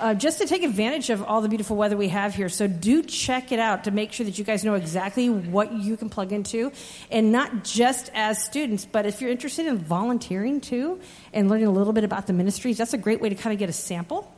[0.01, 2.49] Uh, just to take advantage of all the beautiful weather we have here.
[2.49, 5.97] So do check it out to make sure that you guys know exactly what you
[5.97, 6.71] can plug into.
[7.11, 11.01] And not just as students, but if you're interested in volunteering too
[11.33, 13.59] and learning a little bit about the ministries, that's a great way to kind of
[13.59, 14.33] get a sample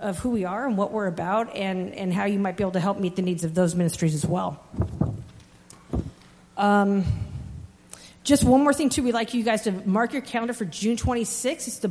[0.00, 2.72] of who we are and what we're about and, and how you might be able
[2.72, 4.64] to help meet the needs of those ministries as well.
[6.56, 7.04] Um,
[8.24, 9.02] just one more thing, too.
[9.02, 11.68] We'd like you guys to mark your calendar for June 26th.
[11.68, 11.90] It's the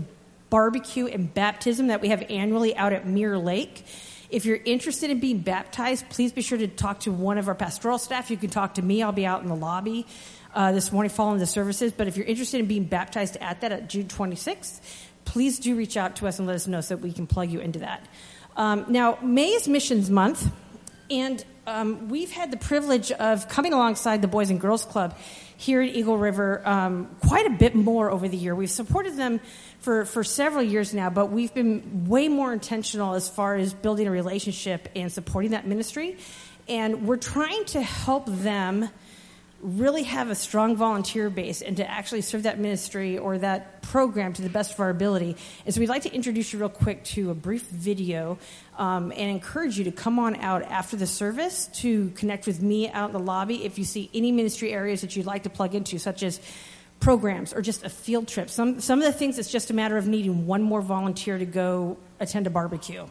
[0.52, 3.84] barbecue and baptism that we have annually out at Mirror Lake.
[4.30, 7.56] If you're interested in being baptized, please be sure to talk to one of our
[7.56, 8.30] pastoral staff.
[8.30, 9.02] You can talk to me.
[9.02, 10.06] I'll be out in the lobby
[10.54, 11.92] uh, this morning following the services.
[11.92, 14.82] But if you're interested in being baptized at that at June 26th,
[15.26, 17.50] please do reach out to us and let us know so that we can plug
[17.50, 18.06] you into that.
[18.58, 20.52] Um, now, May is Missions Month,
[21.10, 25.18] and um, we've had the privilege of coming alongside the Boys and Girls Club
[25.58, 28.56] here at Eagle River um, quite a bit more over the year.
[28.56, 29.40] We've supported them
[29.82, 34.08] for, for several years now, but we've been way more intentional as far as building
[34.08, 36.18] a relationship and supporting that ministry.
[36.70, 38.90] And we're trying to help them
[39.62, 44.34] really have a strong volunteer base and to actually serve that ministry or that program
[44.34, 45.36] to the best of our ability.
[45.66, 48.38] And so we'd like to introduce you real quick to a brief video
[48.78, 52.90] um, and encourage you to come on out after the service to connect with me
[52.90, 55.76] out in the lobby if you see any ministry areas that you'd like to plug
[55.76, 56.40] into, such as
[57.02, 58.50] programs or just a field trip.
[58.50, 61.46] Some, some of the things it's just a matter of needing one more volunteer to
[61.46, 63.06] go attend a barbecue.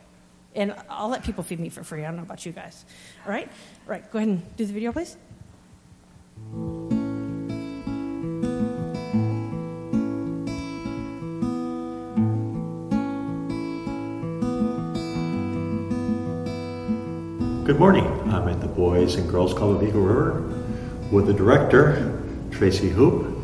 [0.55, 2.03] And I'll let people feed me for free.
[2.03, 2.85] I don't know about you guys.
[3.27, 3.47] All right?
[3.47, 5.17] All right, go ahead and do the video, please.
[17.67, 18.07] Good morning.
[18.33, 20.41] I'm at the Boys and Girls Club of Eagle River
[21.13, 22.21] with the director,
[22.51, 23.40] Tracy Hoop.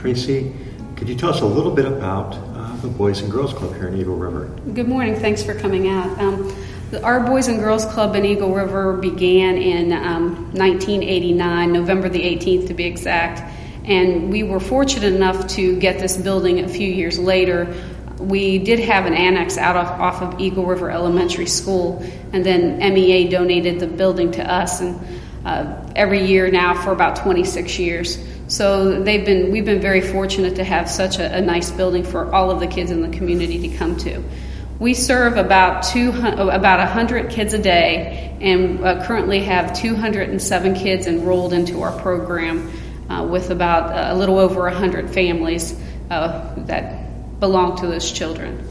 [0.00, 0.50] Tracy,
[0.96, 3.86] could you tell us a little bit about uh, the Boys and Girls Club here
[3.86, 4.46] in Eagle River?
[4.72, 5.14] Good morning.
[5.14, 6.08] Thanks for coming out.
[6.18, 6.56] Um,
[7.04, 12.68] our Boys and Girls Club in Eagle River began in um, 1989, November the 18th
[12.68, 13.42] to be exact.
[13.84, 17.70] And we were fortunate enough to get this building a few years later.
[18.18, 22.78] We did have an annex out of, off of Eagle River Elementary School, and then
[22.78, 24.98] MEA donated the building to us, and
[25.44, 28.18] uh, every year now for about 26 years.
[28.50, 32.34] So they've been, we've been very fortunate to have such a, a nice building for
[32.34, 34.24] all of the kids in the community to come to.
[34.80, 41.06] We serve about two, about 100 kids a day and uh, currently have 207 kids
[41.06, 42.72] enrolled into our program
[43.08, 45.78] uh, with about uh, a little over 100 families
[46.10, 48.66] uh, that belong to those children.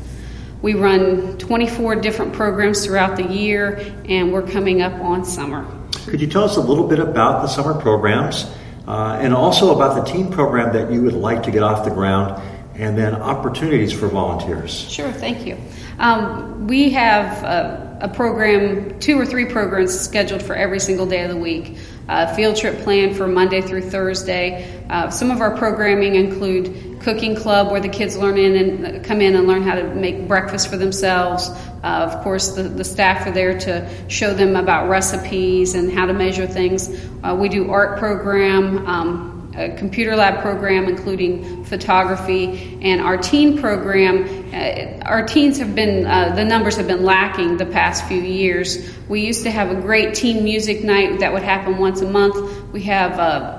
[0.61, 5.65] We run 24 different programs throughout the year and we're coming up on summer.
[6.05, 8.45] Could you tell us a little bit about the summer programs
[8.89, 11.91] uh, and also about the teen program that you would like to get off the
[11.91, 12.41] ground
[12.73, 14.71] and then opportunities for volunteers?
[14.71, 15.57] Sure, thank you.
[15.99, 21.23] Um, we have a, a, program, two or three programs scheduled for every single day
[21.23, 21.77] of the week.
[22.07, 24.83] Uh, field trip planned for Monday through Thursday.
[24.89, 28.55] Uh, some of our programming include cooking club where the kids learn in
[28.85, 31.51] and come in and learn how to make breakfast for themselves.
[31.83, 36.05] Uh, of course, the, the staff are there to show them about recipes and how
[36.05, 36.89] to measure things.
[37.23, 38.85] Uh, we do art program.
[38.85, 44.23] Um, a computer lab program, including photography, and our teen program.
[44.53, 48.89] Uh, our teens have been, uh, the numbers have been lacking the past few years.
[49.09, 52.71] We used to have a great teen music night that would happen once a month.
[52.71, 53.58] We have uh,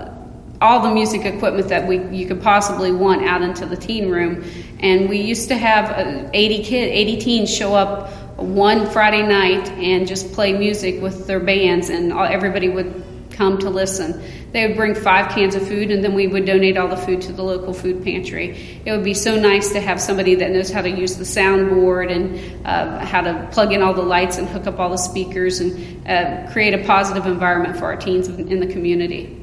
[0.60, 4.44] all the music equipment that we you could possibly want out into the teen room,
[4.80, 9.68] and we used to have uh, 80 kid, 80 teens show up one Friday night
[9.72, 14.22] and just play music with their bands, and all, everybody would come to listen.
[14.52, 17.22] They would bring five cans of food, and then we would donate all the food
[17.22, 18.82] to the local food pantry.
[18.84, 22.10] It would be so nice to have somebody that knows how to use the soundboard
[22.12, 25.60] and uh, how to plug in all the lights and hook up all the speakers
[25.60, 29.39] and uh, create a positive environment for our teens in the community.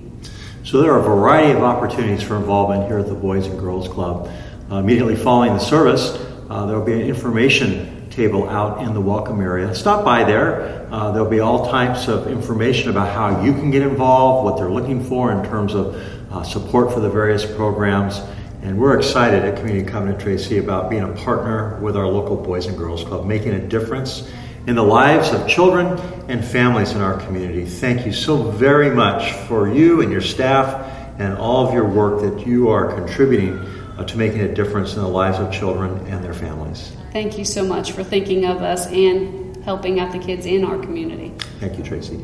[0.67, 3.87] So there are a variety of opportunities for involvement here at the Boys and Girls
[3.87, 4.29] Club.
[4.69, 6.09] Uh, immediately following the service,
[6.49, 9.73] uh, there will be an information table out in the welcome area.
[9.73, 10.85] Stop by there.
[10.91, 14.69] Uh, there'll be all types of information about how you can get involved, what they're
[14.69, 15.95] looking for in terms of
[16.33, 18.19] uh, support for the various programs.
[18.61, 22.65] And we're excited at Community Covenant Tracy about being a partner with our local Boys
[22.65, 24.29] and Girls Club, making a difference
[24.67, 25.97] in the lives of children
[26.27, 27.65] and families in our community.
[27.65, 32.21] Thank you so very much for you and your staff and all of your work
[32.21, 33.57] that you are contributing
[33.97, 36.91] uh, to making a difference in the lives of children and their families.
[37.13, 40.77] Thank you so much for thinking of us and helping out the kids in our
[40.77, 41.33] community.
[41.59, 42.23] Thank you, Tracy.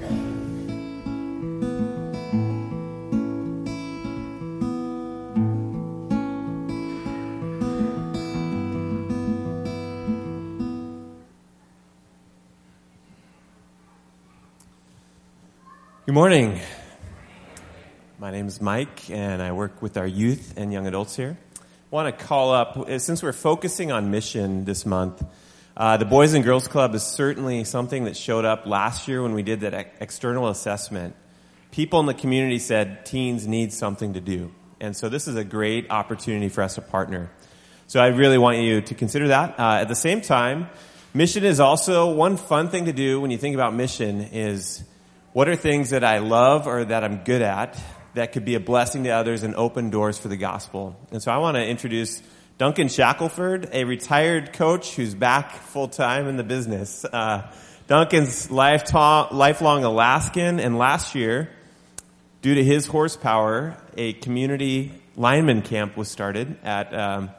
[16.13, 16.59] Good morning.
[18.19, 21.63] My name is Mike, and I work with our youth and young adults here I
[21.89, 25.25] want to call up, since we're focusing on mission this month,
[25.75, 29.33] uh, the Boys and Girls Club is certainly something that showed up last year when
[29.33, 31.15] we did that external assessment.
[31.71, 34.51] People in the community said teens need something to do.
[34.79, 37.31] And so this is a great opportunity for us to partner.
[37.87, 39.59] So I really want you to consider that.
[39.59, 40.69] Uh, at the same time,
[41.11, 44.83] mission is also one fun thing to do when you think about mission is
[45.33, 47.81] what are things that I love or that I'm good at
[48.13, 50.95] that could be a blessing to others and open doors for the gospel.
[51.11, 52.21] And so I want to introduce
[52.59, 57.03] Duncan Shackelford, a retired coach who's back full time in the business.
[57.03, 57.51] Uh,
[57.87, 61.49] Duncan's lifelong Alaskan, and last year,
[62.43, 67.31] due to his horsepower, a community lineman camp was started at um,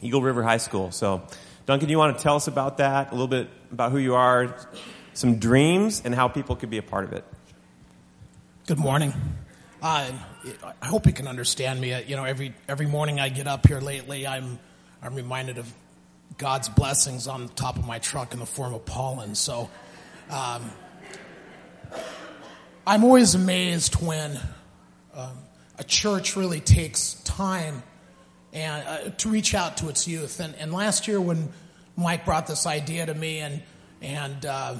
[0.00, 0.90] Eagle River High School.
[0.90, 1.22] So,
[1.66, 4.56] Duncan, you want to tell us about that, a little bit about who you are,
[5.16, 7.24] some dreams, and how people could be a part of it?
[8.66, 9.14] Good morning.
[9.82, 10.10] Uh,
[10.82, 11.92] I hope you can understand me.
[11.92, 14.58] Uh, you know, every every morning I get up here lately, I'm
[15.02, 15.72] I'm reminded of
[16.38, 19.34] God's blessings on the top of my truck in the form of pollen.
[19.34, 19.70] So,
[20.30, 20.70] um,
[22.86, 24.38] I'm always amazed when
[25.14, 25.38] um,
[25.78, 27.82] a church really takes time
[28.52, 30.40] and uh, to reach out to its youth.
[30.40, 31.52] And, and, last year, when
[31.96, 33.62] Mike brought this idea to me, and
[34.02, 34.74] and uh,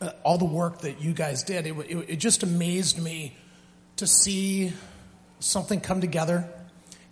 [0.00, 3.36] uh all the work that you guys did, it, it, it just amazed me
[3.96, 4.72] to see
[5.40, 6.48] something come together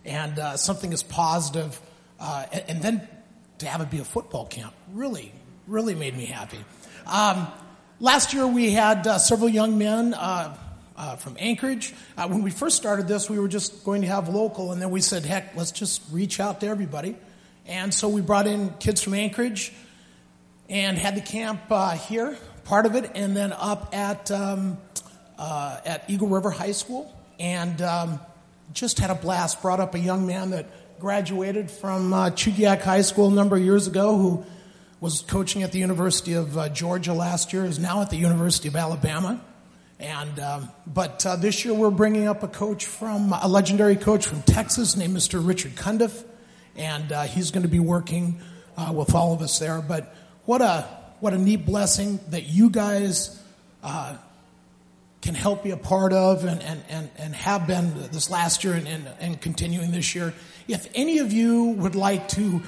[0.05, 1.79] and uh, something as positive,
[2.19, 3.07] uh, and, and, then
[3.59, 5.31] to have it be a football camp really,
[5.67, 6.57] really made me happy.
[7.05, 7.47] Um,
[7.99, 10.55] last year we had uh, several young men uh,
[10.95, 11.93] uh, from Anchorage.
[12.17, 14.89] Uh, when we first started this, we were just going to have local, and then
[14.89, 17.15] we said, heck, let's just reach out to everybody.
[17.67, 19.71] And so we brought in kids from Anchorage
[20.69, 21.61] and had the camp
[22.07, 22.37] here,
[22.69, 24.77] part of it, and then up at um,
[25.39, 28.19] uh, at Eagle River High School and um,
[28.73, 29.63] just had a blast.
[29.63, 33.63] Brought up a young man that graduated from uh, Chugiak High School a number of
[33.63, 34.45] years ago who
[35.01, 38.67] was coaching at the University of uh, Georgia last year, is now at the University
[38.67, 39.41] of Alabama.
[39.99, 44.27] And um, but uh, this year we're bringing up a coach from a legendary coach
[44.27, 45.45] from Texas named Mr.
[45.45, 46.23] Richard Cundiff,
[46.75, 48.39] and uh, he's going to be working
[48.77, 49.81] uh, with all of us there.
[49.81, 50.13] But
[50.45, 53.41] what a what a neat blessing that you guys
[53.83, 54.15] uh,
[55.21, 58.73] can help be a part of and, and, and, and have been this last year
[58.73, 60.33] and, and, and continuing this year.
[60.67, 62.61] If any of you would like to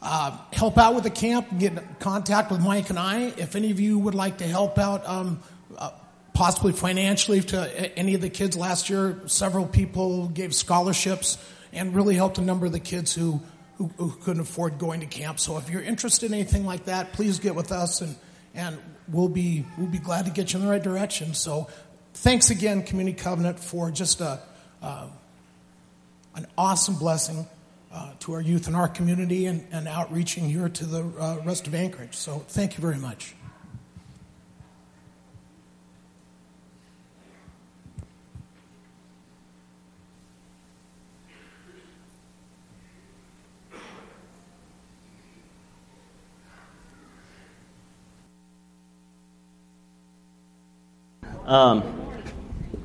[0.00, 3.32] uh, help out with the camp, get in contact with Mike and I.
[3.36, 5.40] If any of you would like to help out, um,
[5.76, 5.90] uh,
[6.34, 11.36] possibly financially to any of the kids last year, several people gave scholarships
[11.72, 13.40] and really helped a number of the kids who,
[13.78, 15.38] who, who couldn't afford going to camp.
[15.40, 18.16] So if you're interested in anything like that, please get with us and,
[18.54, 21.32] and we'll be, we'll be glad to get you in the right direction.
[21.34, 21.68] So
[22.14, 24.40] thanks again, Community Covenant, for just a,
[24.82, 25.06] uh,
[26.34, 27.46] an awesome blessing
[27.92, 31.66] uh, to our youth in our community and, and outreaching here to the uh, rest
[31.66, 32.14] of Anchorage.
[32.14, 33.34] So thank you very much.
[51.48, 51.82] Um,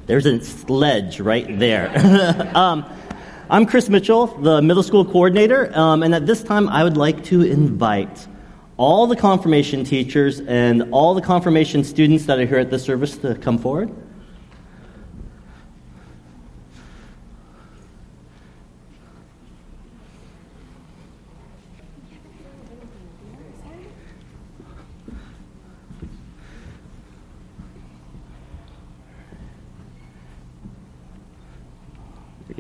[0.06, 1.92] there's a sledge right there.
[2.56, 2.86] um,
[3.50, 7.26] I'm Chris Mitchell, the middle school coordinator, um, and at this time I would like
[7.26, 8.26] to invite
[8.78, 13.18] all the confirmation teachers and all the confirmation students that are here at this service
[13.18, 13.94] to come forward.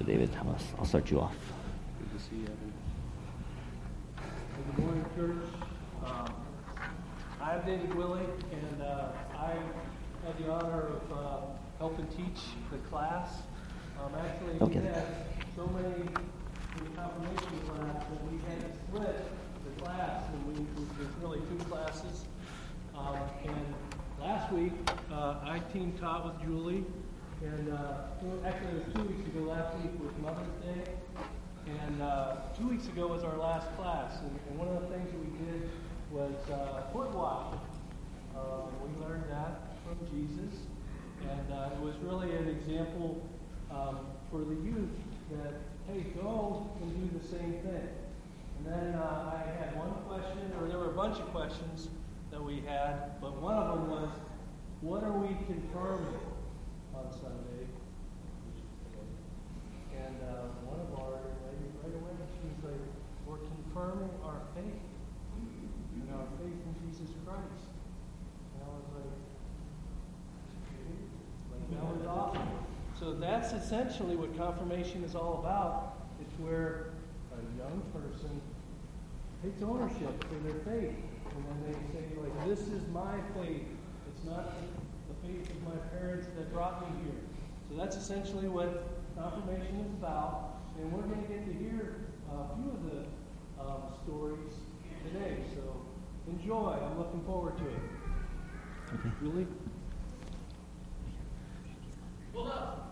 [0.02, 0.30] David.
[0.40, 1.36] I'll, I'll start you off.
[2.00, 2.74] Good to see you, Evan.
[4.76, 5.50] Good morning, church.
[6.04, 6.34] Um,
[7.42, 9.54] I'm David Willie, and uh, I
[10.26, 11.42] had the honor of uh,
[11.78, 13.30] helping teach the class.
[14.04, 15.06] Um, actually, we had
[15.56, 19.30] so many in the confirmation class that we had to split
[19.64, 20.66] the class, and we,
[20.98, 22.26] there's really two classes.
[22.98, 23.74] Um, and
[24.20, 24.74] last week,
[25.12, 26.84] uh, I team taught with Julie.
[27.44, 29.42] And uh, actually, it was two weeks ago.
[29.52, 30.92] Last week was Mother's Day,
[31.68, 34.14] and uh, two weeks ago was our last class.
[34.22, 35.70] And, and one of the things that we did
[36.10, 37.60] was uh, foot washing.
[38.34, 40.56] Uh, we learned that from Jesus,
[41.30, 43.22] and uh, it was really an example
[43.70, 44.00] um,
[44.32, 44.96] for the youth
[45.32, 45.54] that
[45.92, 47.90] hey, go and do the same thing.
[48.58, 51.90] And then uh, I had one question, or there were a bunch of questions
[52.32, 54.10] that we had, but one of them was,
[54.80, 56.33] what are we confirming?
[57.22, 57.70] Sunday,
[59.94, 62.84] and uh, one of our ladies right away, she's like,
[63.28, 64.82] we're confirming our faith
[65.38, 67.70] and our faith in Jesus Christ.
[68.58, 69.14] And I was like,
[71.54, 72.50] like that was awesome.
[73.00, 75.96] So that's essentially what confirmation is all about.
[76.22, 76.94] It's where
[77.34, 78.42] a young person
[79.44, 80.96] takes ownership for their faith.
[81.36, 83.66] And then they say, like, this is my faith.
[84.08, 84.54] It's not
[85.34, 87.20] faith of my parents that brought me here.
[87.70, 88.88] So that's essentially what
[89.18, 90.58] confirmation is about.
[90.78, 91.96] And we're going to get to hear
[92.32, 93.06] a few of the
[93.62, 94.54] um, stories
[95.06, 95.38] today.
[95.56, 95.62] So
[96.28, 96.78] enjoy.
[96.82, 97.80] I'm looking forward to it.
[98.94, 99.10] Okay.
[99.22, 99.48] Julie?
[102.34, 102.92] Hold up.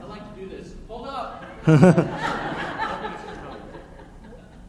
[0.00, 0.74] I like to do this.
[0.88, 1.44] Hold up.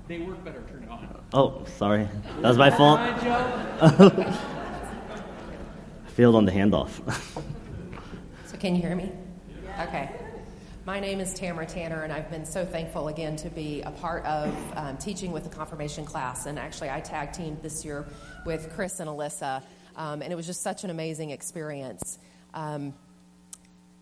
[0.07, 0.61] they work better.
[0.69, 1.23] Turn it on.
[1.33, 2.07] Oh, sorry.
[2.41, 2.99] That was my fault
[6.21, 6.91] failed on the handoff.
[8.45, 9.11] so, can you hear me?
[9.79, 10.11] Okay.
[10.85, 14.23] My name is Tamara Tanner, and I've been so thankful again to be a part
[14.25, 16.45] of um, teaching with the confirmation class.
[16.45, 18.05] And actually, I tag teamed this year
[18.45, 19.63] with Chris and Alyssa,
[19.95, 22.19] um, and it was just such an amazing experience.
[22.53, 22.93] Um,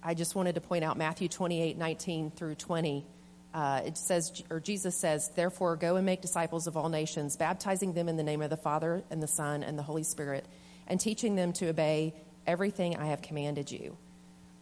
[0.04, 3.06] I just wanted to point out Matthew 28 19 through 20.
[3.54, 7.94] Uh, it says, or Jesus says, Therefore, go and make disciples of all nations, baptizing
[7.94, 10.46] them in the name of the Father, and the Son, and the Holy Spirit
[10.90, 12.14] and teaching them to obey
[12.48, 13.98] everything I have commanded you.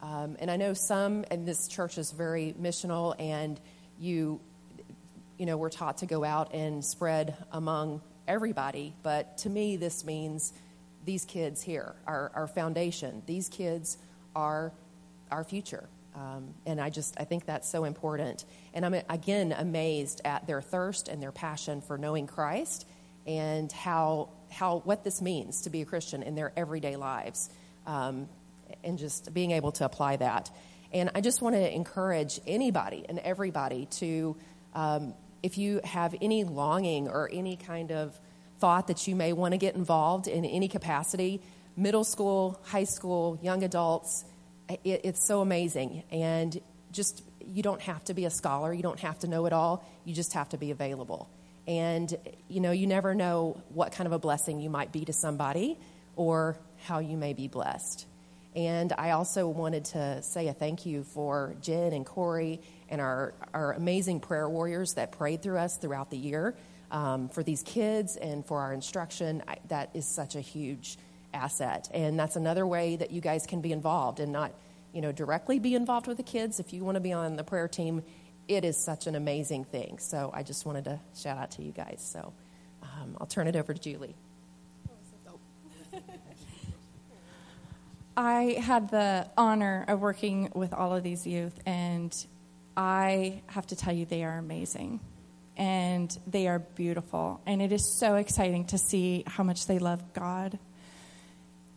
[0.01, 3.59] Um, and I know some, and this church is very missional, and
[3.99, 4.39] you,
[5.37, 8.93] you know, we're taught to go out and spread among everybody.
[9.01, 10.53] But to me, this means
[11.05, 13.23] these kids here, our, our foundation.
[13.25, 13.97] These kids
[14.35, 14.71] are
[15.31, 15.87] our future.
[16.15, 18.43] Um, and I just, I think that's so important.
[18.73, 22.87] And I'm again amazed at their thirst and their passion for knowing Christ
[23.25, 27.49] and how how what this means to be a Christian in their everyday lives,
[27.85, 28.27] um,
[28.83, 30.49] and just being able to apply that.
[30.91, 34.35] And I just want to encourage anybody and everybody to,
[34.73, 38.17] um, if you have any longing or any kind of
[38.59, 41.41] thought that you may want to get involved in any capacity,
[41.75, 44.25] middle school, high school, young adults,
[44.69, 46.03] it, it's so amazing.
[46.11, 46.59] And
[46.91, 49.85] just, you don't have to be a scholar, you don't have to know it all,
[50.03, 51.29] you just have to be available.
[51.67, 52.15] And,
[52.47, 55.77] you know, you never know what kind of a blessing you might be to somebody
[56.15, 58.05] or how you may be blessed.
[58.55, 63.33] And I also wanted to say a thank you for Jen and Corey and our,
[63.53, 66.55] our amazing prayer warriors that prayed through us throughout the year
[66.89, 69.43] um, for these kids and for our instruction.
[69.47, 70.97] I, that is such a huge
[71.33, 71.89] asset.
[71.93, 74.53] And that's another way that you guys can be involved and not,
[74.93, 76.59] you know, directly be involved with the kids.
[76.59, 78.03] If you want to be on the prayer team,
[78.47, 79.99] it is such an amazing thing.
[79.99, 82.07] So I just wanted to shout out to you guys.
[82.11, 82.33] So
[82.81, 84.15] um, I'll turn it over to Julie.
[88.17, 92.15] I had the honor of working with all of these youth, and
[92.75, 94.99] I have to tell you, they are amazing.
[95.57, 97.41] And they are beautiful.
[97.47, 100.59] And it is so exciting to see how much they love God.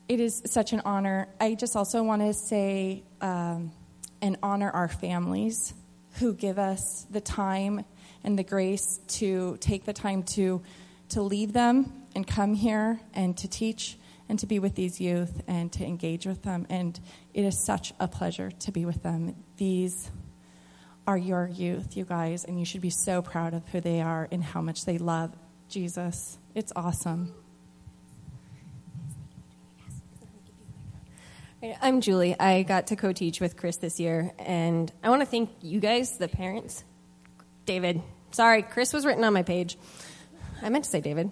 [0.06, 1.28] It is such an honor.
[1.40, 3.72] I just also want to say um,
[4.20, 5.72] and honor our families
[6.14, 7.84] who give us the time
[8.24, 10.62] and the grace to take the time to,
[11.10, 13.96] to leave them and come here and to teach
[14.28, 16.66] and to be with these youth and to engage with them.
[16.70, 16.98] And
[17.34, 19.34] it is such a pleasure to be with them.
[19.56, 20.10] These
[21.06, 24.28] are your youth, you guys, and you should be so proud of who they are
[24.30, 25.34] and how much they love
[25.68, 26.38] Jesus.
[26.54, 27.34] It's awesome.
[31.62, 32.38] I'm Julie.
[32.40, 35.78] I got to co teach with Chris this year, and I want to thank you
[35.78, 36.84] guys, the parents.
[37.66, 38.00] David.
[38.30, 39.76] Sorry, Chris was written on my page.
[40.62, 41.30] I meant to say David.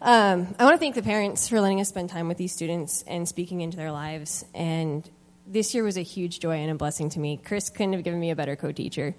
[0.00, 3.02] Um, I want to thank the parents for letting us spend time with these students
[3.08, 4.44] and speaking into their lives.
[4.54, 5.08] And
[5.48, 7.36] this year was a huge joy and a blessing to me.
[7.36, 9.16] Chris couldn't have given me a better co teacher.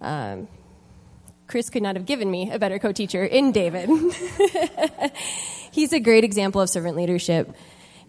[0.00, 0.46] Um,
[1.48, 3.90] Chris could not have given me a better co teacher in David.
[5.72, 7.52] He's a great example of servant leadership.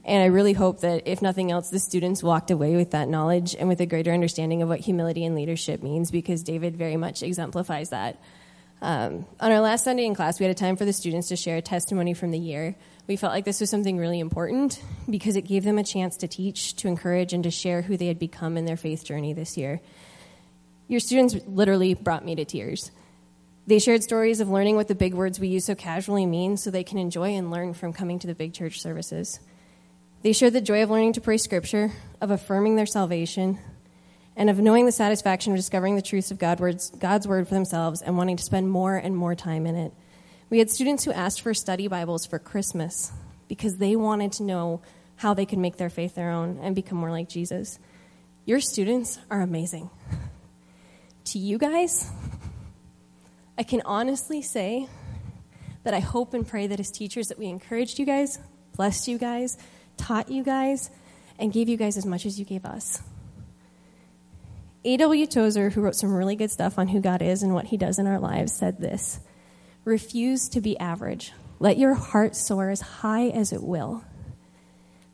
[0.05, 3.55] And I really hope that, if nothing else, the students walked away with that knowledge
[3.57, 7.23] and with a greater understanding of what humility and leadership means because David very much
[7.23, 8.21] exemplifies that.
[8.83, 11.35] Um, on our last Sunday in class, we had a time for the students to
[11.35, 12.75] share a testimony from the year.
[13.07, 16.27] We felt like this was something really important because it gave them a chance to
[16.27, 19.57] teach, to encourage, and to share who they had become in their faith journey this
[19.57, 19.81] year.
[20.87, 22.91] Your students literally brought me to tears.
[23.65, 26.69] They shared stories of learning what the big words we use so casually mean so
[26.69, 29.39] they can enjoy and learn from coming to the big church services.
[30.25, 33.59] They shared the joy of learning to pray scripture, of affirming their salvation,
[34.35, 36.57] and of knowing the satisfaction of discovering the truths of God
[36.97, 39.93] God's word for themselves and wanting to spend more and more time in it.
[40.49, 43.11] We had students who asked for study Bibles for Christmas
[43.47, 44.81] because they wanted to know
[45.17, 47.77] how they could make their faith their own and become more like Jesus.
[48.45, 49.91] Your students are amazing.
[51.25, 52.09] to you guys,
[53.59, 54.87] I can honestly say
[55.83, 58.39] that I hope and pray that as teachers that we encouraged you guys,
[58.75, 59.59] blessed you guys,
[59.97, 60.89] taught you guys,
[61.39, 63.01] and gave you guys as much as you gave us.
[64.85, 65.25] A.W.
[65.25, 67.97] Tozer, who wrote some really good stuff on who God is and what he does
[67.97, 69.19] in our lives, said this
[69.83, 71.33] Refuse to be average.
[71.59, 74.03] Let your heart soar as high as it will.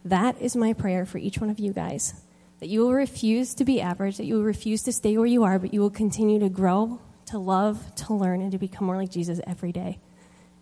[0.04, 2.13] That is my prayer for each one of you guys.
[2.60, 5.44] That you will refuse to be average, that you will refuse to stay where you
[5.44, 8.98] are, but you will continue to grow, to love, to learn, and to become more
[8.98, 10.00] like Jesus every day.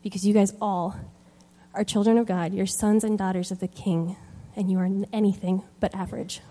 [0.03, 0.95] Because you guys all
[1.79, 4.17] are children of God, you're sons and daughters of the King,
[4.53, 6.41] and you are anything but average.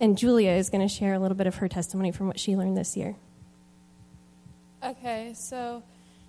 [0.00, 2.56] And Julia is going to share a little bit of her testimony from what she
[2.56, 3.16] learned this year.
[4.82, 5.82] Okay, so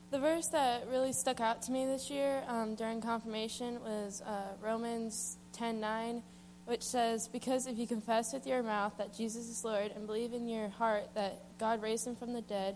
[0.09, 4.55] the verse that really stuck out to me this year um, during confirmation was uh,
[4.61, 6.21] Romans 10:9,
[6.65, 10.33] which says, "Because if you confess with your mouth that Jesus is Lord and believe
[10.33, 12.75] in your heart that God raised him from the dead,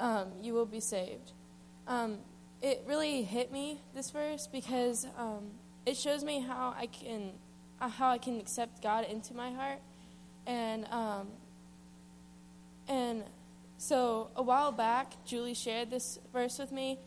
[0.00, 1.30] um, you will be saved."
[1.86, 2.18] Um,
[2.62, 5.50] it really hit me this verse because um,
[5.84, 7.32] it shows me how I can
[7.80, 9.78] uh, how I can accept God into my heart,
[10.46, 11.28] and um,
[12.88, 13.24] and
[13.78, 16.98] so a while back, Julie shared this verse with me,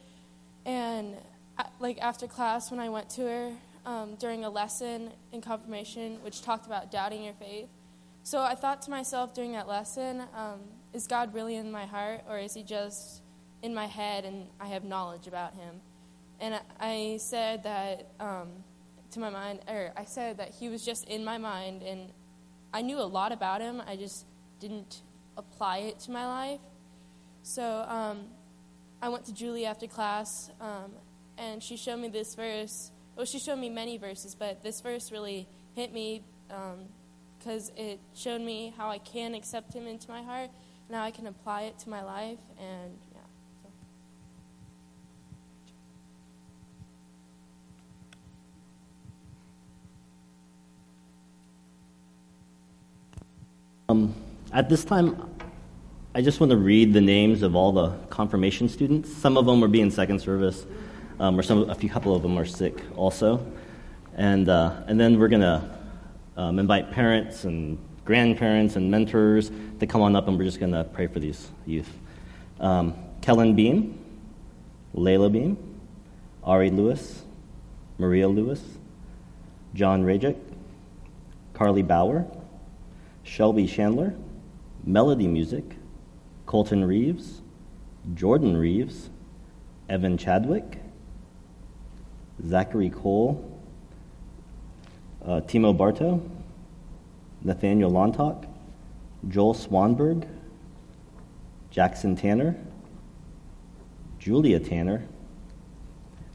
[0.65, 1.15] and
[1.57, 3.51] uh, like after class when I went to her
[3.85, 7.67] um, during a lesson in confirmation, which talked about doubting your faith.
[8.23, 10.59] So I thought to myself during that lesson, um,
[10.93, 13.23] is God really in my heart, or is He just
[13.61, 15.81] in my head and I have knowledge about him.
[16.39, 18.47] And I said that um,
[19.11, 22.11] to my mind, or I said that he was just in my mind, and
[22.73, 23.81] I knew a lot about him.
[23.85, 24.25] I just
[24.59, 25.01] didn't
[25.37, 26.59] apply it to my life.
[27.43, 28.25] So um,
[29.01, 30.91] I went to Julie after class, um,
[31.37, 32.91] and she showed me this verse.
[33.15, 37.99] Well, she showed me many verses, but this verse really hit me because um, it
[38.13, 40.49] showed me how I can accept him into my heart,
[40.87, 42.97] and how I can apply it to my life, and
[53.89, 54.13] Um,
[54.53, 55.19] at this time,
[56.13, 59.11] I just want to read the names of all the confirmation students.
[59.11, 60.67] Some of them will be in second service,
[61.19, 63.43] um, or some, a few couple of them are sick also.
[64.13, 65.67] And, uh, and then we're going to
[66.37, 69.49] um, invite parents and grandparents and mentors
[69.79, 71.89] to come on up, and we're just going to pray for these youth.
[72.59, 73.97] Um, Kellen Beam,
[74.93, 75.57] Layla Beam,
[76.43, 77.23] Ari Lewis,
[77.97, 78.61] Maria Lewis,
[79.73, 80.37] John Rajic,
[81.55, 82.27] Carly Bauer,
[83.29, 84.15] Shelby Chandler,
[84.83, 85.75] Melody Music,
[86.47, 87.41] Colton Reeves,
[88.15, 89.11] Jordan Reeves,
[89.87, 90.79] Evan Chadwick,
[92.43, 93.61] Zachary Cole,
[95.23, 96.27] uh, Timo Barto,
[97.43, 98.47] Nathaniel Lontock,
[99.27, 100.27] Joel Swanberg,
[101.69, 102.55] Jackson Tanner,
[104.17, 105.05] Julia Tanner,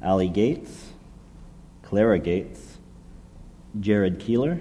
[0.01, 0.93] Allie Gates,
[1.83, 2.79] Clara Gates,
[3.81, 4.61] Jared Keeler,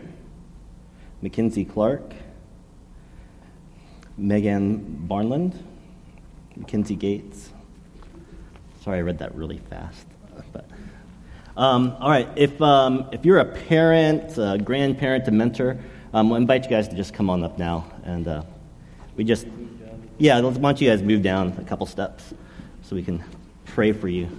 [1.22, 2.14] Mackenzie Clark,
[4.18, 5.56] Megan Barnland,
[6.56, 7.50] Mackenzie Gates.
[8.82, 10.06] Sorry, I read that really fast.
[10.52, 10.66] But,
[11.58, 15.80] um, all right, if, um, if you're a parent, a grandparent, a mentor,
[16.14, 17.86] um, we'll invite you guys to just come on up now.
[18.04, 18.44] And uh,
[19.16, 19.48] we just,
[20.18, 22.34] yeah, why don't you guys move down a couple steps
[22.84, 23.24] so we can
[23.66, 24.30] pray for you.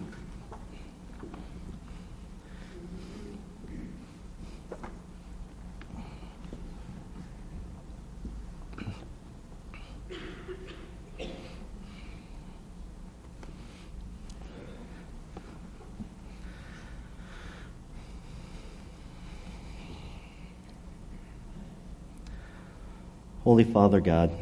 [23.54, 24.32] Holy Father God,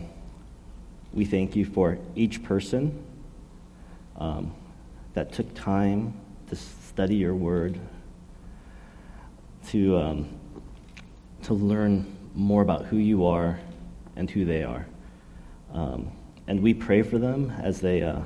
[1.12, 3.04] we thank you for each person
[4.16, 4.54] um,
[5.12, 7.78] that took time to study your word,
[9.66, 10.30] to, um,
[11.42, 13.60] to learn more about who you are
[14.16, 14.86] and who they are.
[15.74, 16.10] Um,
[16.46, 18.22] and we pray for them as they uh,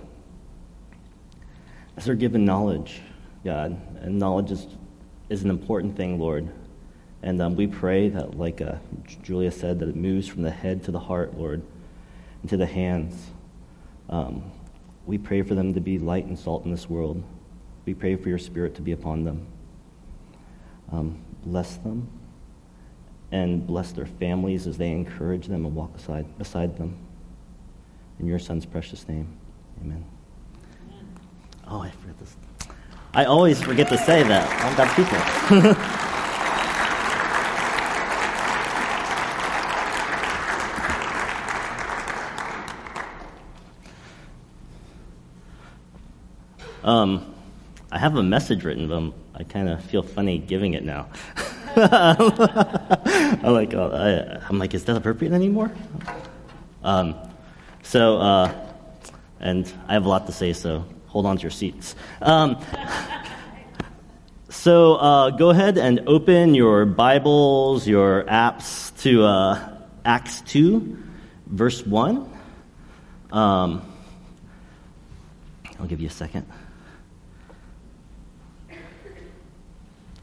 [1.97, 3.01] as they're given knowledge,
[3.45, 4.69] God, and knowledge is,
[5.31, 6.49] is an important thing, Lord.
[7.27, 8.77] And um, we pray that, like uh,
[9.25, 11.61] Julia said, that it moves from the head to the heart, Lord,
[12.41, 13.33] and to the hands.
[14.09, 14.53] Um,
[15.07, 17.25] we pray for them to be light and salt in this world.
[17.85, 19.45] We pray for your spirit to be upon them.
[20.93, 22.09] Um, bless them
[23.33, 26.97] and bless their families as they encourage them and walk aside, beside them.
[28.21, 29.37] In your son's precious name,
[29.81, 30.05] amen.
[31.67, 32.37] Oh, I forget this.
[33.15, 34.49] I always forget to say that.
[34.65, 36.03] I've got people.
[46.87, 47.35] Um,
[47.91, 51.09] I have a message written, but I kind of feel funny giving it now.
[51.77, 55.73] I'm like, oh, I, am like, is that appropriate anymore?
[56.85, 57.17] Um,
[57.83, 58.55] so, uh,
[59.41, 61.97] and I have a lot to say, so hold on to your seats.
[62.23, 62.65] Um,
[64.49, 71.03] so uh, go ahead and open your Bibles, your apps to uh, Acts 2,
[71.47, 72.31] verse 1.
[73.33, 73.93] Um,
[75.81, 76.47] I'll give you a second.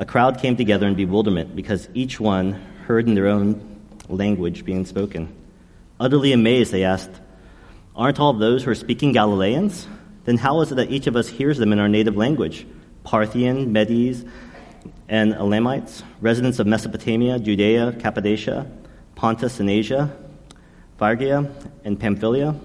[0.00, 2.52] a crowd came together in bewilderment because each one
[2.86, 5.30] heard in their own language being spoken.
[6.00, 7.10] Utterly amazed, they asked,
[7.94, 9.86] Aren't all those who are speaking Galileans?
[10.24, 12.66] Then how is it that each of us hears them in our native language?
[13.04, 14.24] Parthian, Medes,
[15.06, 18.70] and Elamites, residents of Mesopotamia, Judea, Cappadocia,
[19.16, 20.16] Pontus and Asia,
[20.96, 21.52] Phrygia
[21.84, 22.58] and Pamphylia,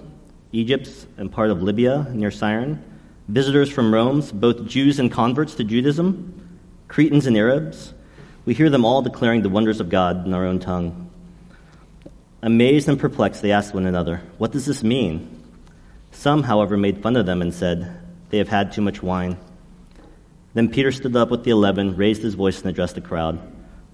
[0.53, 2.81] Egypt and part of Libya near Cyrene,
[3.27, 6.44] visitors from Rome, both Jews and converts to Judaism,
[6.87, 7.93] Cretans and Arabs,
[8.45, 11.09] we hear them all declaring the wonders of God in our own tongue.
[12.41, 15.43] Amazed and perplexed, they asked one another, What does this mean?
[16.11, 19.37] Some, however, made fun of them and said, They have had too much wine.
[20.53, 23.39] Then Peter stood up with the eleven, raised his voice, and addressed the crowd.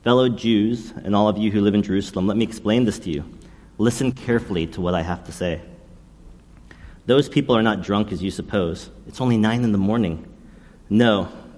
[0.04, 3.10] Fellow Jews, and all of you who live in Jerusalem, let me explain this to
[3.10, 3.24] you.
[3.78, 5.62] Listen carefully to what I have to say.
[7.06, 8.90] Those people are not drunk as you suppose.
[9.08, 10.28] It's only nine in the morning.
[10.90, 11.30] No,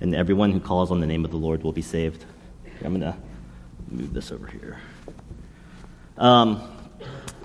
[0.00, 2.24] and everyone who calls on the name of the Lord will be saved.
[2.84, 3.16] I'm going to
[3.90, 4.78] move this over here.
[6.18, 6.62] Um,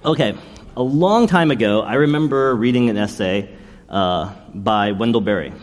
[0.03, 0.35] okay,
[0.75, 3.53] a long time ago, I remember reading an essay
[3.89, 5.53] uh, by Wendell Berry.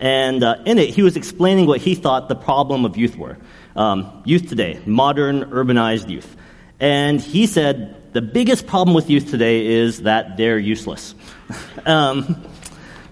[0.00, 3.38] And uh, in it, he was explaining what he thought the problem of youth were.
[3.76, 6.36] Um, youth today, modern, urbanized youth.
[6.80, 11.14] And he said the biggest problem with youth today is that they're useless.
[11.86, 12.44] um,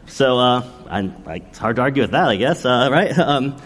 [0.06, 0.60] so uh,
[0.92, 3.18] I, I, it's hard to argue with that, I guess, uh, right?
[3.18, 3.56] Um,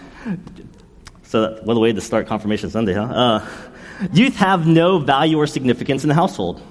[1.23, 3.03] so what a way to start Confirmation Sunday, huh?
[3.03, 3.47] Uh,
[4.13, 6.61] youth have no value or significance in the household.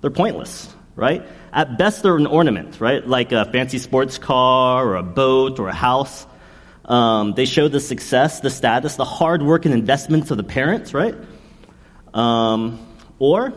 [0.00, 1.22] They're pointless, right?
[1.52, 3.06] At best, they're an ornament, right?
[3.06, 6.26] Like a fancy sports car or a boat or a house.
[6.86, 10.94] Um, they show the success, the status, the hard work and investments of the parents,
[10.94, 11.14] right?
[12.14, 12.86] Um,
[13.18, 13.52] or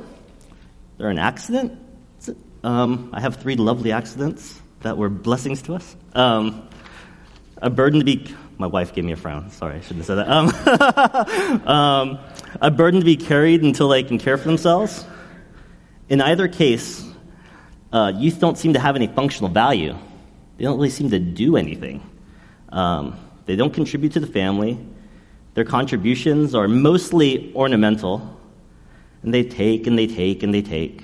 [0.97, 1.79] they're an accident.
[2.63, 5.95] Um, I have three lovely accidents that were blessings to us.
[6.15, 6.67] Um,
[7.57, 8.33] a burden to be.
[8.57, 9.49] My wife gave me a frown.
[9.49, 11.63] Sorry, I shouldn't have said that.
[11.63, 12.19] Um, um,
[12.61, 15.05] a burden to be carried until they can care for themselves.
[16.09, 17.03] In either case,
[17.91, 19.97] uh, youth don't seem to have any functional value.
[20.57, 22.07] They don't really seem to do anything.
[22.69, 24.77] Um, they don't contribute to the family.
[25.55, 28.39] Their contributions are mostly ornamental,
[29.21, 31.03] and they take and they take and they take.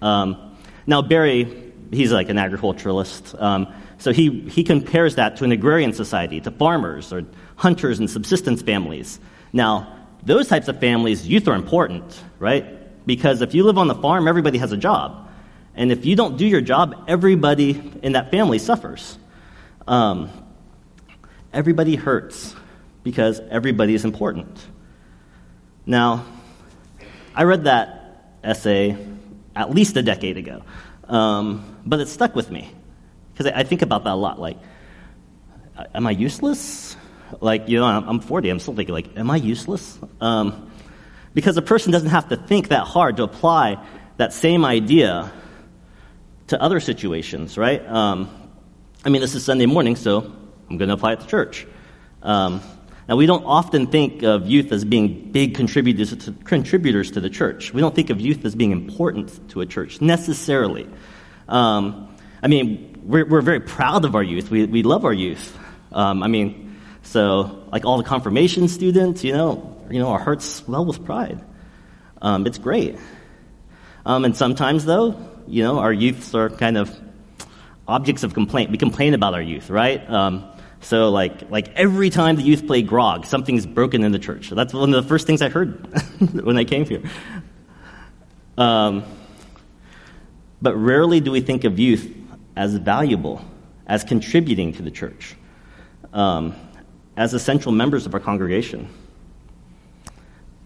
[0.00, 5.52] Um, now, Berry, he's like an agriculturalist, um, so he, he compares that to an
[5.52, 7.24] agrarian society, to farmers or
[7.56, 9.18] hunters and subsistence families.
[9.52, 13.06] Now, those types of families, youth are important, right?
[13.06, 15.28] Because if you live on the farm, everybody has a job.
[15.74, 19.18] And if you don't do your job, everybody in that family suffers.
[19.86, 20.30] Um,
[21.52, 22.54] everybody hurts
[23.02, 24.64] because everybody is important.
[25.86, 26.24] Now,
[27.34, 28.96] I read that essay
[29.56, 30.62] at least a decade ago,
[31.08, 32.70] um, but it stuck with me
[33.38, 34.40] because I, I, think about that a lot.
[34.40, 34.58] Like,
[35.94, 36.96] am I useless?
[37.40, 39.96] Like, you know, I'm 40, I'm still thinking, like, am I useless?
[40.20, 40.72] Um,
[41.34, 43.84] because a person doesn't have to think that hard to apply
[44.16, 45.30] that same idea
[46.48, 47.86] to other situations, right?
[47.86, 48.28] Um,
[49.04, 50.32] I mean, this is Sunday morning, so
[50.68, 51.66] I'm going to apply it to church.
[52.22, 52.60] Um,
[53.08, 57.30] now, we don't often think of youth as being big contributors to, contributors to the
[57.30, 57.72] church.
[57.72, 60.88] We don't think of youth as being important to a church necessarily.
[61.46, 64.50] Um, I mean, we're, we're, very proud of our youth.
[64.50, 65.58] We, we love our youth.
[65.92, 70.44] Um, I mean, so like all the confirmation students, you know, you know, our hearts
[70.44, 71.42] swell with pride.
[72.20, 72.98] Um, it's great.
[74.04, 75.16] Um, and sometimes, though,
[75.46, 76.94] you know, our youths are kind of
[77.86, 78.70] objects of complaint.
[78.70, 80.08] We complain about our youth, right?
[80.10, 80.44] Um,
[80.80, 84.50] so, like, like every time the youth play grog, something's broken in the church.
[84.50, 85.86] That's one of the first things I heard
[86.44, 87.02] when I came here.
[88.58, 89.04] Um,
[90.60, 92.17] but rarely do we think of youth
[92.58, 93.40] as valuable,
[93.86, 95.36] as contributing to the church,
[96.12, 96.56] um,
[97.16, 98.88] as essential members of our congregation.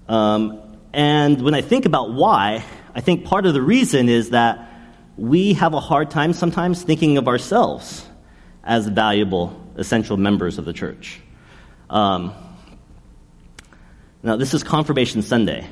[0.09, 0.59] Um,
[0.95, 4.71] and when I think about why, I think part of the reason is that
[5.19, 8.07] we have a hard time sometimes thinking of ourselves
[8.65, 11.21] as valuable, essential members of the church.
[11.91, 12.33] Um,
[14.23, 15.69] now, this is Confirmation Sunday.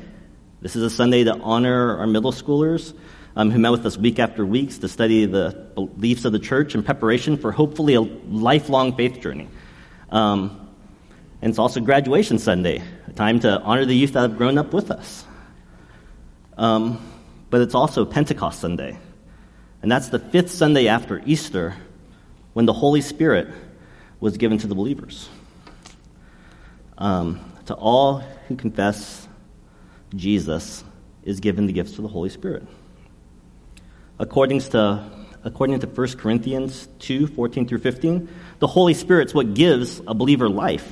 [0.61, 2.93] This is a Sunday to honor our middle schoolers
[3.37, 6.75] um, who met with us week after week to study the beliefs of the church
[6.75, 9.49] in preparation for hopefully a lifelong faith journey.
[10.11, 10.69] Um,
[11.43, 14.75] and it's also Graduation Sunday, a time to honor the youth that have grown up
[14.75, 15.25] with us.
[16.59, 17.07] Um,
[17.49, 18.99] but it's also Pentecost Sunday,
[19.83, 21.75] and that's the fifth Sunday after Easter
[22.53, 23.49] when the Holy Spirit
[24.21, 25.29] was given to the believers.
[26.99, 29.27] Um, to all who confess
[30.15, 30.85] Jesus
[31.23, 32.65] is given the gifts of the Holy Spirit.
[34.21, 35.03] According to,
[35.45, 38.29] according to 1 Corinthians 2 14 through 15,
[38.59, 40.87] the Holy Spirit's what gives a believer life,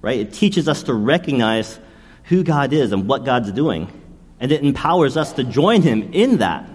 [0.00, 0.18] right?
[0.18, 1.78] It teaches us to recognize
[2.24, 3.92] who God is and what God's doing,
[4.40, 6.70] and it empowers us to join Him in that.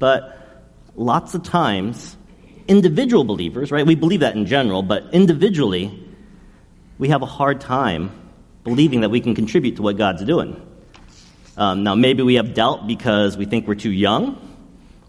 [0.00, 0.64] But
[0.96, 2.16] lots of times,
[2.66, 3.86] individual believers, right?
[3.86, 6.04] We believe that in general, but individually,
[6.98, 8.10] we have a hard time
[8.64, 10.60] believing that we can contribute to what God's doing.
[11.56, 14.36] Um, now, maybe we have doubt because we think we're too young,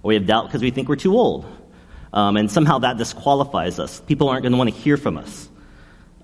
[0.02, 1.46] or we have doubt because we think we're too old.
[2.14, 4.00] Um, and somehow that disqualifies us.
[4.02, 5.50] People aren't going to want to hear from us.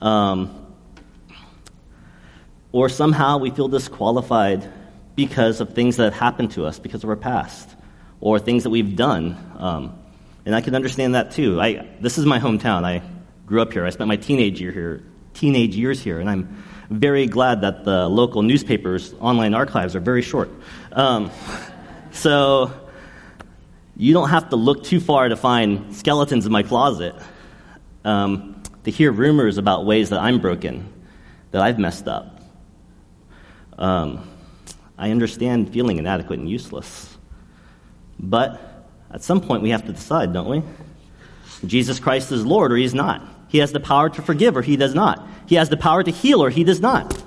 [0.01, 0.59] Um,
[2.71, 4.71] or somehow we feel disqualified
[5.15, 7.69] because of things that have happened to us, because of our past,
[8.19, 9.37] or things that we've done.
[9.57, 9.99] Um,
[10.45, 11.61] and I can understand that too.
[11.61, 12.83] I, this is my hometown.
[12.83, 13.01] I
[13.45, 13.85] grew up here.
[13.85, 18.07] I spent my teenage year here, teenage years here, and I'm very glad that the
[18.07, 20.49] local newspapers' online archives are very short.
[20.91, 21.31] Um,
[22.11, 22.71] so
[23.95, 27.15] you don't have to look too far to find skeletons in my closet,
[28.03, 30.91] um, to hear rumors about ways that I'm broken,
[31.51, 32.41] that I've messed up.
[33.77, 34.29] Um,
[34.97, 37.17] I understand feeling inadequate and useless.
[38.19, 38.61] But
[39.11, 40.63] at some point, we have to decide, don't we?
[41.65, 43.21] Jesus Christ is Lord or he's not.
[43.53, 45.27] He has the power to forgive or he does not.
[45.45, 47.23] He has the power to heal or he does not.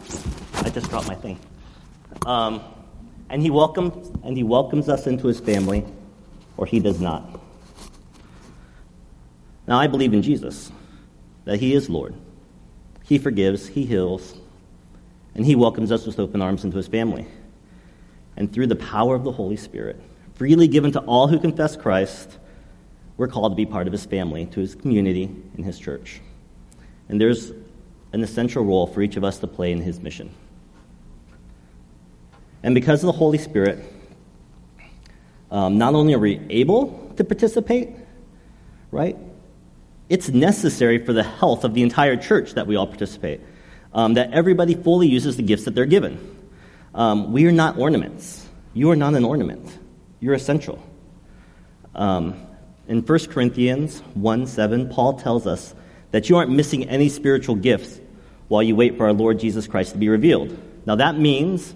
[0.54, 1.38] I just dropped my thing.
[2.26, 2.64] Um,
[3.30, 5.84] and he welcomes and he welcomes us into his family,
[6.56, 7.40] or he does not.
[9.68, 10.72] Now I believe in Jesus,
[11.44, 12.16] that he is Lord.
[13.04, 14.34] He forgives, he heals,
[15.36, 17.28] and he welcomes us with open arms into his family.
[18.36, 20.02] And through the power of the Holy Spirit,
[20.34, 22.36] freely given to all who confess Christ,
[23.16, 26.20] we're called to be part of his family, to his community, in his church.
[27.08, 27.50] And there's
[28.12, 30.34] an essential role for each of us to play in his mission.
[32.62, 33.84] And because of the Holy Spirit,
[35.50, 37.90] um, not only are we able to participate,
[38.90, 39.16] right?
[40.08, 43.40] It's necessary for the health of the entire church that we all participate,
[43.92, 46.36] um, that everybody fully uses the gifts that they're given.
[46.94, 48.46] Um, we are not ornaments.
[48.74, 49.78] You are not an ornament.
[50.20, 50.82] You're essential.
[51.94, 52.46] Um,
[52.88, 55.74] in 1 Corinthians 1 7, Paul tells us
[56.12, 58.00] that you aren't missing any spiritual gifts
[58.48, 60.56] while you wait for our Lord Jesus Christ to be revealed.
[60.86, 61.74] Now, that means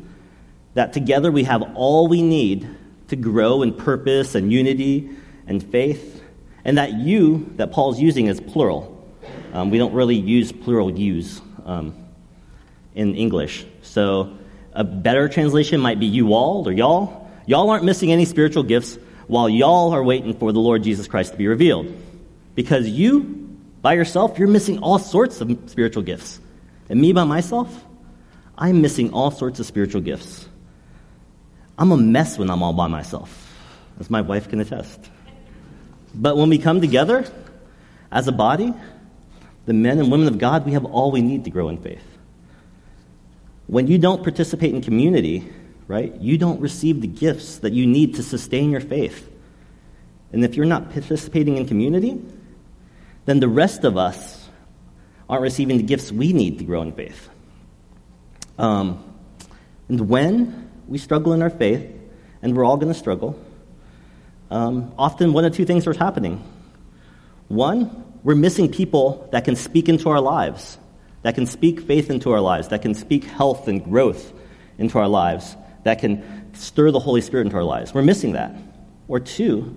[0.74, 2.68] that together we have all we need
[3.08, 5.10] to grow in purpose and unity
[5.46, 6.22] and faith,
[6.64, 8.96] and that you, that Paul's using, is plural.
[9.52, 11.94] Um, we don't really use plural yous um,
[12.94, 13.66] in English.
[13.82, 14.36] So,
[14.72, 17.28] a better translation might be you all or y'all.
[17.46, 18.96] Y'all aren't missing any spiritual gifts
[19.30, 21.86] while y'all are waiting for the Lord Jesus Christ to be revealed.
[22.56, 26.40] Because you, by yourself, you're missing all sorts of spiritual gifts.
[26.88, 27.84] And me by myself,
[28.58, 30.48] I'm missing all sorts of spiritual gifts.
[31.78, 33.54] I'm a mess when I'm all by myself,
[34.00, 34.98] as my wife can attest.
[36.12, 37.24] But when we come together
[38.10, 38.74] as a body,
[39.66, 42.02] the men and women of God, we have all we need to grow in faith.
[43.68, 45.48] When you don't participate in community,
[45.90, 46.14] right?
[46.20, 49.28] You don't receive the gifts that you need to sustain your faith.
[50.32, 52.22] And if you're not participating in community,
[53.24, 54.48] then the rest of us
[55.28, 57.28] aren't receiving the gifts we need to grow in faith.
[58.56, 59.02] Um,
[59.88, 61.84] and when we struggle in our faith,
[62.40, 63.36] and we're all going to struggle,
[64.48, 66.40] um, often one of two things are happening.
[67.48, 70.78] One, we're missing people that can speak into our lives,
[71.22, 74.32] that can speak faith into our lives, that can speak health and growth
[74.78, 77.94] into our lives that can stir the Holy Spirit into our lives.
[77.94, 78.54] We're missing that.
[79.08, 79.76] Or two,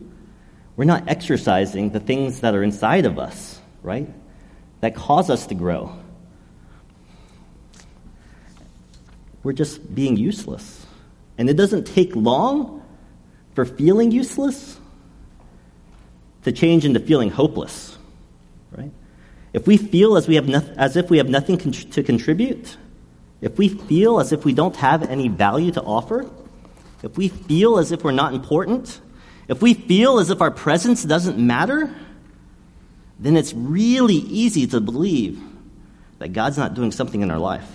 [0.76, 4.10] we're not exercising the things that are inside of us, right?
[4.82, 5.96] That cause us to grow.
[9.44, 10.86] We're just being useless.
[11.38, 12.84] And it doesn't take long
[13.56, 14.80] for feeling useless
[16.44, 17.98] to change into feeling hopeless,
[18.72, 18.92] right?
[19.54, 22.78] If we feel as, we have no, as if we have nothing con- to contribute,
[23.44, 26.32] if we feel as if we don't have any value to offer,
[27.04, 29.02] if we feel as if we're not important,
[29.50, 31.94] if we feel as if our presence doesn't matter,
[33.20, 35.44] then it's really easy to believe
[36.20, 37.70] that God's not doing something in our life.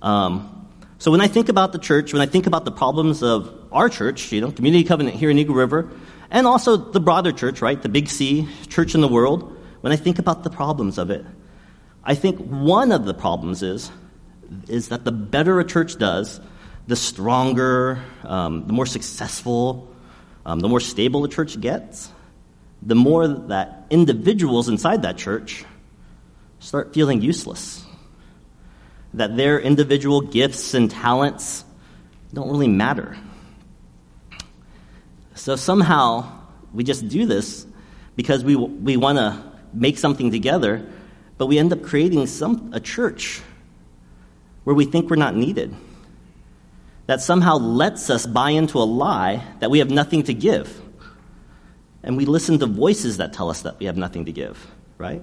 [0.00, 3.52] Um, so when I think about the church, when I think about the problems of
[3.72, 5.90] our church, you know, Community Covenant here in Eagle River,
[6.30, 9.96] and also the broader church, right, the big C, church in the world, when I
[9.96, 11.26] think about the problems of it,
[12.08, 13.90] I think one of the problems is,
[14.66, 16.40] is that the better a church does,
[16.86, 19.94] the stronger, um, the more successful,
[20.46, 22.10] um, the more stable a church gets,
[22.80, 25.66] the more that individuals inside that church
[26.60, 27.84] start feeling useless.
[29.12, 31.62] That their individual gifts and talents
[32.32, 33.18] don't really matter.
[35.34, 36.40] So somehow
[36.72, 37.66] we just do this
[38.16, 39.42] because we, we want to
[39.74, 40.90] make something together
[41.38, 43.40] but we end up creating some, a church
[44.64, 45.74] where we think we're not needed.
[47.06, 50.82] That somehow lets us buy into a lie that we have nothing to give.
[52.02, 54.66] And we listen to voices that tell us that we have nothing to give,
[54.98, 55.22] right?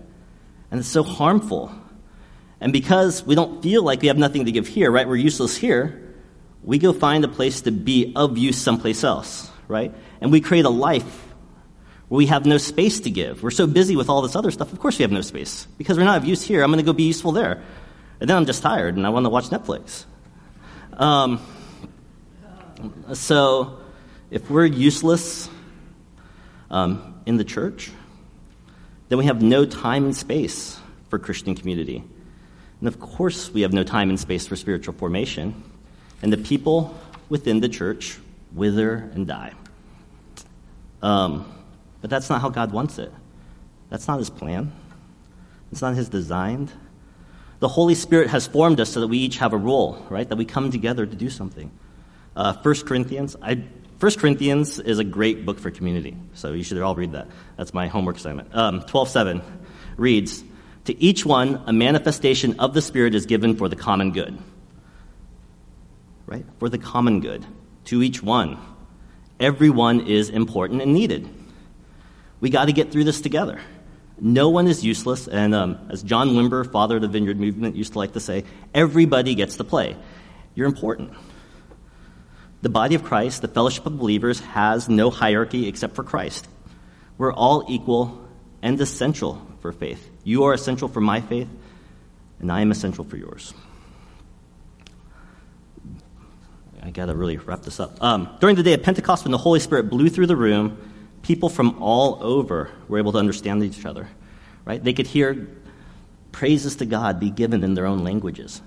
[0.72, 1.72] And it's so harmful.
[2.60, 5.08] And because we don't feel like we have nothing to give here, right?
[5.08, 6.16] We're useless here.
[6.64, 9.94] We go find a place to be of use someplace else, right?
[10.22, 11.25] And we create a life
[12.10, 13.42] we have no space to give.
[13.42, 15.68] We're so busy with all this other stuff, of course we have no space.
[15.78, 17.64] Because we're not of use here, I'm going to go be useful there.
[18.20, 20.06] And then I'm just tired and I want to watch Netflix.
[20.94, 21.42] Um,
[23.14, 23.80] so,
[24.32, 25.50] if we're useless
[26.70, 27.92] um, in the church,
[29.10, 32.04] then we have no time and space for Christian community.
[32.80, 35.64] And of course, we have no time and space for spiritual formation.
[36.22, 36.98] And the people
[37.30, 38.18] within the church
[38.54, 39.54] wither and die.
[41.02, 41.55] Um,
[42.06, 43.12] but that's not how God wants it.
[43.90, 44.72] That's not His plan.
[45.72, 46.70] It's not His design.
[47.62, 50.30] The Holy Spirit has formed us so that we each have a role, right?
[50.30, 51.72] That we come together to do something.
[52.36, 53.64] Uh, 1 Corinthians, I,
[54.00, 57.28] 1 Corinthians is a great book for community, so you should all read that.
[57.58, 58.54] That's my homework assignment.
[58.56, 59.44] Um, 12.7
[59.98, 60.44] reads,
[60.84, 64.38] To each one, a manifestation of the Spirit is given for the common good.
[66.28, 66.46] right?
[66.60, 67.44] For the common good,
[67.86, 68.60] to each one.
[69.40, 71.28] Everyone is important and needed.
[72.40, 73.60] We got to get through this together.
[74.20, 77.94] No one is useless, and um, as John Wimber, father of the Vineyard Movement, used
[77.94, 79.98] to like to say, everybody gets to play.
[80.54, 81.14] You're important.
[82.62, 86.48] The body of Christ, the fellowship of believers, has no hierarchy except for Christ.
[87.18, 88.26] We're all equal
[88.62, 90.10] and essential for faith.
[90.24, 91.50] You are essential for my faith,
[92.40, 93.54] and I am essential for yours.
[96.82, 98.02] I got to really wrap this up.
[98.02, 100.78] Um, during the day of Pentecost, when the Holy Spirit blew through the room,
[101.26, 104.08] people from all over were able to understand each other.
[104.64, 104.84] Right?
[104.84, 105.48] They could hear
[106.32, 108.62] praises to God be given in their own languages.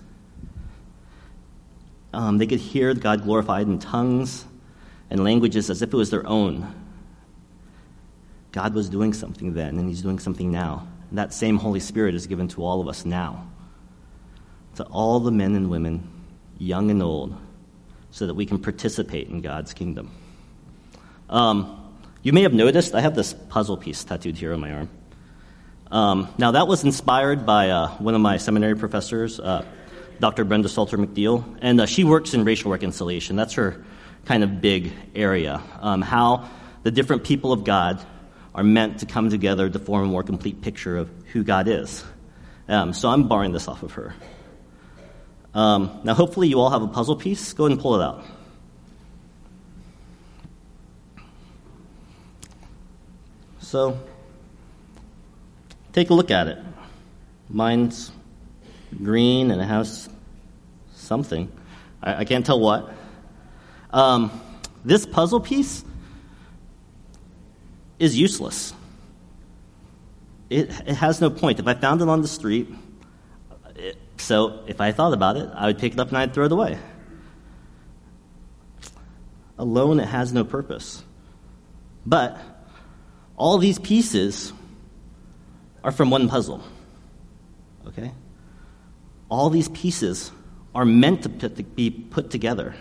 [2.12, 4.44] Um, they could hear God glorified in tongues
[5.08, 6.74] and languages as if it was their own.
[8.50, 10.88] God was doing something then, and He's doing something now.
[11.10, 13.46] And that same Holy Spirit is given to all of us now.
[14.76, 16.08] To all the men and women,
[16.58, 17.36] young and old,
[18.10, 20.10] so that we can participate in God's kingdom.
[21.28, 21.77] Um,
[22.22, 24.88] you may have noticed I have this puzzle piece tattooed here on my arm.
[25.90, 29.64] Um, now, that was inspired by uh, one of my seminary professors, uh,
[30.20, 30.44] Dr.
[30.44, 33.36] Brenda Salter McNeil, and uh, she works in racial reconciliation.
[33.36, 33.84] That's her
[34.24, 35.62] kind of big area.
[35.80, 36.50] Um, how
[36.82, 38.04] the different people of God
[38.54, 42.04] are meant to come together to form a more complete picture of who God is.
[42.68, 44.14] Um, so I'm borrowing this off of her.
[45.54, 47.52] Um, now, hopefully, you all have a puzzle piece.
[47.52, 48.24] Go ahead and pull it out.
[53.68, 53.98] So,
[55.92, 56.56] take a look at it.
[57.50, 58.10] Mine's
[59.02, 60.08] green and it has
[60.94, 61.52] something.
[62.02, 62.90] I, I can't tell what.
[63.90, 64.30] Um,
[64.86, 65.84] this puzzle piece
[67.98, 68.72] is useless.
[70.48, 71.58] It, it has no point.
[71.58, 72.74] If I found it on the street,
[73.76, 76.46] it, so if I thought about it, I would pick it up and I'd throw
[76.46, 76.78] it away.
[79.58, 81.04] Alone, it has no purpose.
[82.06, 82.40] But
[83.38, 84.52] all these pieces
[85.84, 86.62] are from one puzzle.
[87.86, 88.12] Okay?
[89.30, 90.32] All these pieces
[90.74, 92.74] are meant to, be put together.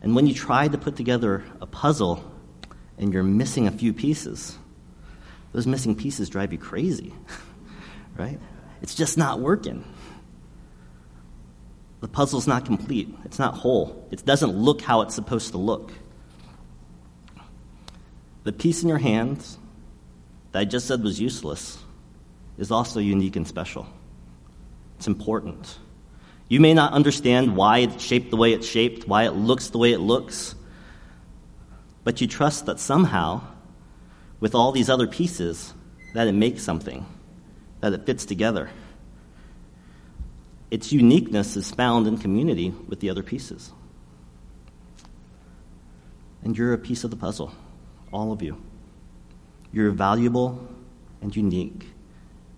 [0.00, 2.24] And when you try to put together a puzzle
[2.96, 4.56] and you're missing a few pieces,
[5.52, 7.12] those missing pieces drive you crazy,
[8.16, 8.38] right?
[8.82, 9.84] It's just not working.
[12.00, 15.92] The puzzle's not complete, it's not whole, it doesn't look how it's supposed to look.
[18.44, 19.58] The piece in your hands
[20.50, 21.78] that I just said was useless
[22.58, 23.86] is also unique and special.
[24.98, 25.78] It's important.
[26.48, 29.78] You may not understand why it's shaped the way it's shaped, why it looks the
[29.78, 30.54] way it looks,
[32.04, 33.42] but you trust that somehow,
[34.40, 35.72] with all these other pieces,
[36.14, 37.06] that it makes something,
[37.80, 38.70] that it fits together.
[40.70, 43.70] Its uniqueness is found in community with the other pieces.
[46.42, 47.52] And you're a piece of the puzzle
[48.12, 48.60] all of you.
[49.72, 50.68] You're valuable
[51.22, 51.86] and unique,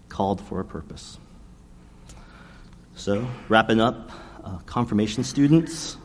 [0.09, 1.19] called for a purpose.
[2.97, 4.11] So, wrapping up,
[4.43, 5.97] uh, confirmation students,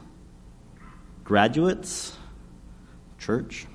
[1.23, 2.15] graduates,
[3.17, 3.67] church.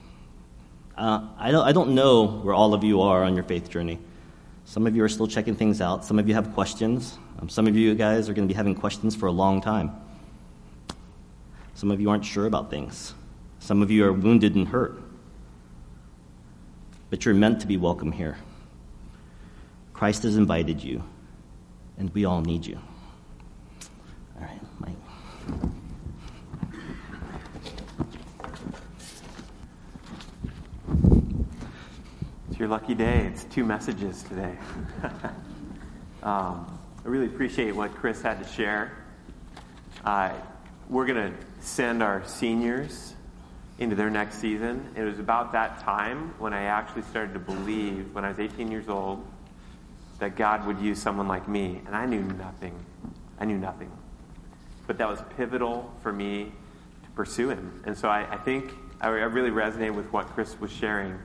[0.96, 3.98] Uh, I, don't, I don't know where all of you are on your faith journey.
[4.64, 6.04] Some of you are still checking things out.
[6.04, 7.18] Some of you have questions.
[7.40, 9.92] Um, some of you guys are going to be having questions for a long time.
[11.74, 13.14] Some of you aren't sure about things.
[13.58, 15.03] Some of you are wounded and hurt
[17.10, 18.36] but you're meant to be welcome here.
[19.92, 21.02] Christ has invited you,
[21.98, 22.78] and we all need you.
[24.36, 24.96] All right, Mike.
[32.50, 33.26] It's your lucky day.
[33.26, 34.56] It's two messages today.
[36.22, 38.92] um, I really appreciate what Chris had to share.
[40.04, 40.32] Uh,
[40.88, 43.14] we're going to send our seniors
[43.78, 44.88] into their next season.
[44.96, 48.70] It was about that time when I actually started to believe, when I was 18
[48.70, 49.26] years old,
[50.20, 51.80] that God would use someone like me.
[51.86, 52.74] And I knew nothing.
[53.38, 53.90] I knew nothing.
[54.86, 56.52] But that was pivotal for me
[57.04, 57.82] to pursue Him.
[57.84, 61.18] And so I, I think I, I really resonate with what Chris was sharing.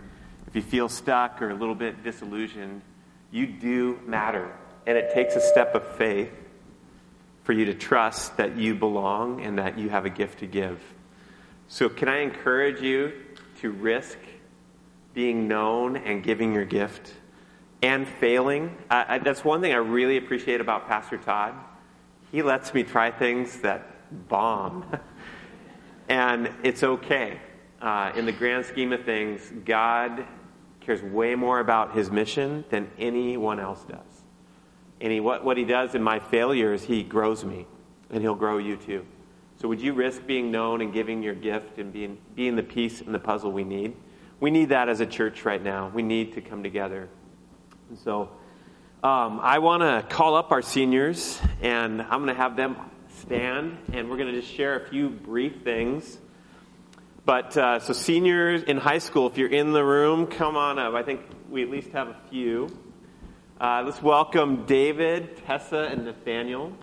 [0.47, 2.81] If you feel stuck or a little bit disillusioned,
[3.31, 4.51] you do matter.
[4.87, 6.31] And it takes a step of faith
[7.43, 10.81] for you to trust that you belong and that you have a gift to give.
[11.71, 13.13] So, can I encourage you
[13.61, 14.17] to risk
[15.13, 17.13] being known and giving your gift
[17.83, 18.75] and failing?
[18.89, 21.53] I, I, that's one thing I really appreciate about Pastor Todd.
[22.31, 24.83] He lets me try things that bomb,
[26.09, 27.39] and it's okay.
[27.79, 30.25] Uh, in the grand scheme of things, God
[30.79, 34.23] cares way more about his mission than anyone else does.
[35.01, 37.67] And he, what, what he does in my failures, he grows me,
[38.09, 39.05] and he'll grow you too.
[39.61, 43.01] So would you risk being known and giving your gift and being, being the piece
[43.01, 43.93] in the puzzle we need?
[44.39, 45.91] We need that as a church right now.
[45.93, 47.09] We need to come together.
[47.89, 48.29] And so
[49.03, 52.77] um, I want to call up our seniors, and I'm going to have them
[53.17, 56.17] stand, and we're going to just share a few brief things.
[57.25, 60.95] But uh, so, seniors in high school, if you're in the room, come on up.
[60.95, 62.69] I think we at least have a few.
[63.59, 66.73] Uh, let's welcome David, Tessa, and Nathaniel.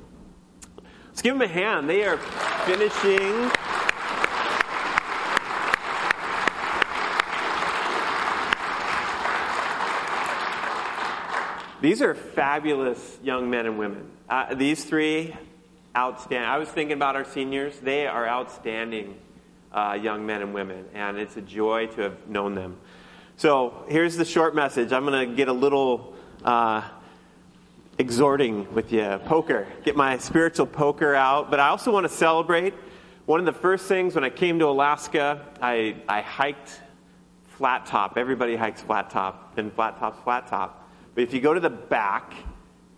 [1.17, 1.89] Let's give them a hand.
[1.89, 2.19] They are
[2.67, 3.51] finishing.
[11.81, 14.11] These are fabulous young men and women.
[14.29, 15.35] Uh, these three,
[15.97, 16.51] outstanding.
[16.51, 17.81] I was thinking about our seniors.
[17.81, 19.17] They are outstanding
[19.73, 22.77] uh, young men and women, and it's a joy to have known them.
[23.39, 24.93] So here's the short message.
[24.93, 26.15] I'm going to get a little
[26.45, 26.83] uh,
[27.99, 29.21] exhorting with you.
[29.25, 29.67] Poker.
[29.85, 31.51] Get my spiritual poker out.
[31.51, 32.75] But I also want to celebrate.
[33.25, 36.81] One of the first things when I came to Alaska, I, I hiked
[37.59, 38.17] Flattop.
[38.17, 40.89] Everybody hikes Flattop, and Flattop's flat top.
[41.15, 42.35] But if you go to the back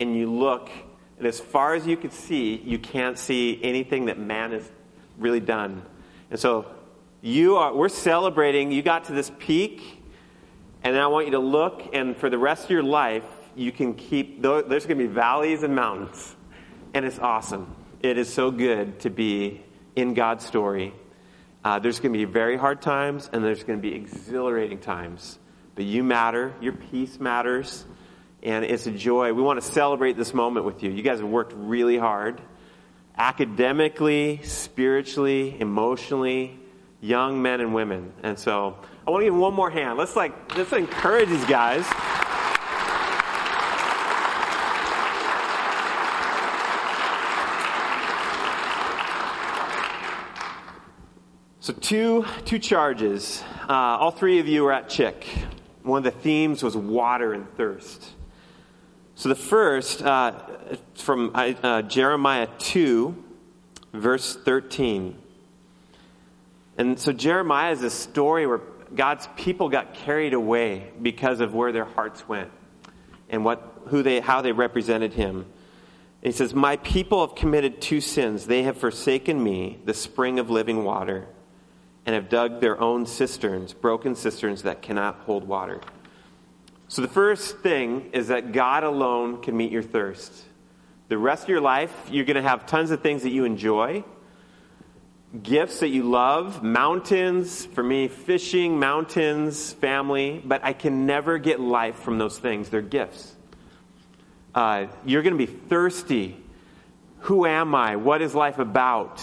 [0.00, 0.68] and you look,
[1.16, 4.68] and as far as you can see, you can't see anything that man has
[5.16, 5.82] really done.
[6.30, 6.66] And so
[7.22, 10.02] you are, we're celebrating, you got to this peak,
[10.82, 13.24] and I want you to look, and for the rest of your life,
[13.58, 16.36] you can keep, there's going to be valleys and mountains.
[16.94, 17.74] And it's awesome.
[18.00, 19.62] It is so good to be
[19.96, 20.94] in God's story.
[21.64, 25.38] Uh, there's going to be very hard times, and there's going to be exhilarating times.
[25.74, 27.84] But you matter, your piece matters,
[28.42, 29.32] and it's a joy.
[29.32, 30.90] We want to celebrate this moment with you.
[30.90, 32.40] You guys have worked really hard
[33.18, 36.58] academically, spiritually, emotionally,
[37.00, 38.12] young men and women.
[38.22, 39.98] And so I want to give one more hand.
[39.98, 41.84] Let's like let's encourage these guys.
[51.68, 53.44] So two two charges.
[53.68, 55.22] Uh, all three of you were at CHIC.
[55.82, 58.08] One of the themes was water and thirst.
[59.16, 60.32] So the first uh,
[60.94, 63.22] from uh, Jeremiah two,
[63.92, 65.18] verse thirteen.
[66.78, 68.62] And so Jeremiah is a story where
[68.94, 72.50] God's people got carried away because of where their hearts went
[73.28, 75.44] and what who they how they represented him.
[76.22, 78.46] And he says, "My people have committed two sins.
[78.46, 81.28] They have forsaken me, the spring of living water."
[82.06, 85.80] And have dug their own cisterns, broken cisterns that cannot hold water.
[86.88, 90.32] So, the first thing is that God alone can meet your thirst.
[91.08, 94.04] The rest of your life, you're going to have tons of things that you enjoy,
[95.42, 101.60] gifts that you love, mountains, for me, fishing, mountains, family, but I can never get
[101.60, 102.70] life from those things.
[102.70, 103.34] They're gifts.
[104.54, 106.36] Uh, you're going to be thirsty.
[107.20, 107.96] Who am I?
[107.96, 109.22] What is life about?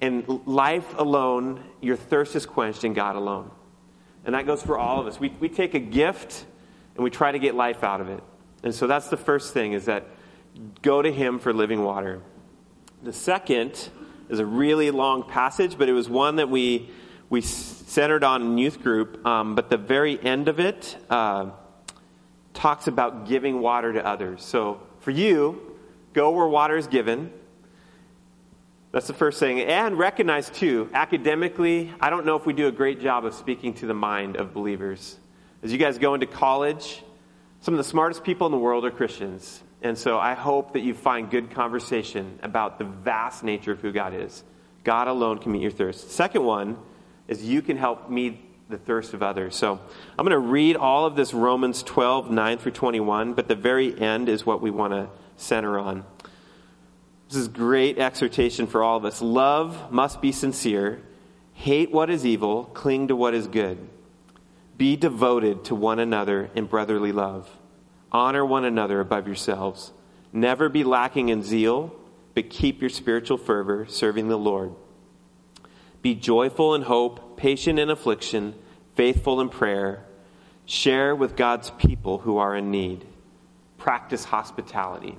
[0.00, 3.50] And life alone, your thirst is quenched in God alone.
[4.24, 5.18] And that goes for all of us.
[5.18, 6.44] We, we take a gift
[6.94, 8.22] and we try to get life out of it.
[8.62, 10.06] And so that's the first thing is that
[10.82, 12.20] go to Him for living water.
[13.02, 13.88] The second
[14.28, 16.90] is a really long passage, but it was one that we,
[17.30, 19.24] we centered on in youth group.
[19.26, 21.50] Um, but the very end of it uh,
[22.54, 24.44] talks about giving water to others.
[24.44, 25.76] So for you,
[26.12, 27.32] go where water is given
[28.98, 29.60] that's the first thing.
[29.60, 33.74] And recognize, too, academically, I don't know if we do a great job of speaking
[33.74, 35.16] to the mind of believers.
[35.62, 37.04] As you guys go into college,
[37.60, 39.62] some of the smartest people in the world are Christians.
[39.82, 43.92] And so I hope that you find good conversation about the vast nature of who
[43.92, 44.42] God is.
[44.82, 46.10] God alone can meet your thirst.
[46.10, 46.76] Second one
[47.28, 49.54] is you can help meet the thirst of others.
[49.54, 49.78] So
[50.18, 53.96] I'm going to read all of this Romans 12, 9 through 21, but the very
[53.96, 56.04] end is what we want to center on.
[57.28, 59.20] This is great exhortation for all of us.
[59.20, 61.02] Love must be sincere.
[61.52, 62.64] Hate what is evil.
[62.64, 63.86] Cling to what is good.
[64.78, 67.50] Be devoted to one another in brotherly love.
[68.10, 69.92] Honor one another above yourselves.
[70.32, 71.94] Never be lacking in zeal,
[72.34, 74.74] but keep your spiritual fervor serving the Lord.
[76.00, 78.54] Be joyful in hope, patient in affliction,
[78.94, 80.04] faithful in prayer.
[80.64, 83.04] Share with God's people who are in need.
[83.76, 85.18] Practice hospitality.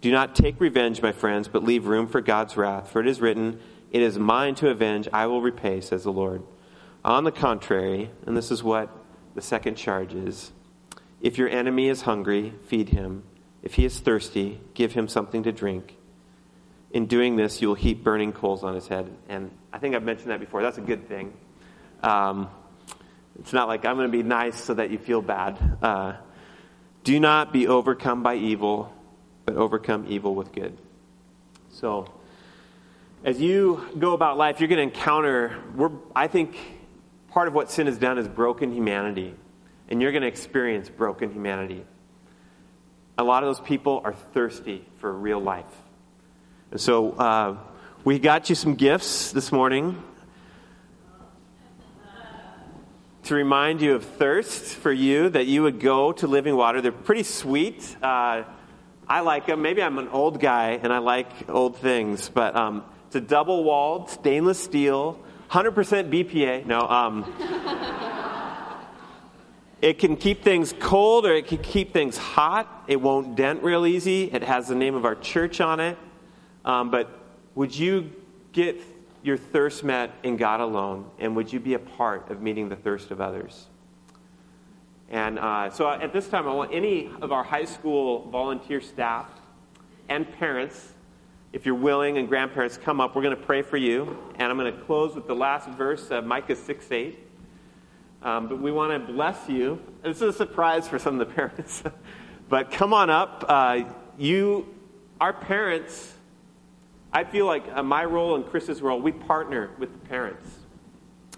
[0.00, 3.20] Do not take revenge, my friends, but leave room for God's wrath, for it is
[3.20, 6.42] written, It is mine to avenge, I will repay, says the Lord.
[7.04, 8.90] On the contrary, and this is what
[9.34, 10.52] the second charge is
[11.20, 13.24] if your enemy is hungry, feed him.
[13.62, 15.96] If he is thirsty, give him something to drink.
[16.92, 19.14] In doing this, you will heap burning coals on his head.
[19.28, 20.62] And I think I've mentioned that before.
[20.62, 21.34] That's a good thing.
[22.02, 22.48] Um,
[23.38, 25.58] it's not like I'm going to be nice so that you feel bad.
[25.82, 26.14] Uh,
[27.04, 28.92] do not be overcome by evil,
[29.50, 30.78] but overcome evil with good.
[31.72, 32.06] So,
[33.24, 36.56] as you go about life, you're going to encounter, we're, I think
[37.32, 39.34] part of what sin has done is broken humanity.
[39.88, 41.84] And you're going to experience broken humanity.
[43.18, 45.64] A lot of those people are thirsty for real life.
[46.70, 47.56] And so uh,
[48.04, 50.00] we got you some gifts this morning
[53.24, 56.80] to remind you of thirst for you, that you would go to living water.
[56.80, 57.96] They're pretty sweet.
[58.00, 58.44] Uh,
[59.10, 59.60] I like them.
[59.60, 63.64] Maybe I'm an old guy and I like old things, but um, it's a double
[63.64, 65.18] walled stainless steel,
[65.50, 65.74] 100%
[66.12, 66.64] BPA.
[66.64, 67.24] No, um,
[69.82, 72.84] it can keep things cold or it can keep things hot.
[72.86, 74.30] It won't dent real easy.
[74.32, 75.98] It has the name of our church on it.
[76.64, 77.10] Um, but
[77.56, 78.12] would you
[78.52, 78.80] get
[79.24, 81.10] your thirst met in God alone?
[81.18, 83.66] And would you be a part of meeting the thirst of others?
[85.10, 89.28] And uh, so at this time, I want any of our high school volunteer staff
[90.08, 90.92] and parents,
[91.52, 93.16] if you're willing, and grandparents, come up.
[93.16, 94.16] We're going to pray for you.
[94.36, 97.18] And I'm going to close with the last verse of Micah 6 8.
[98.22, 99.80] Um, but we want to bless you.
[100.02, 101.82] This is a surprise for some of the parents.
[102.48, 103.44] but come on up.
[103.48, 103.84] Uh,
[104.16, 104.68] you,
[105.20, 106.14] our parents,
[107.12, 110.48] I feel like uh, my role and Chris's role, we partner with the parents,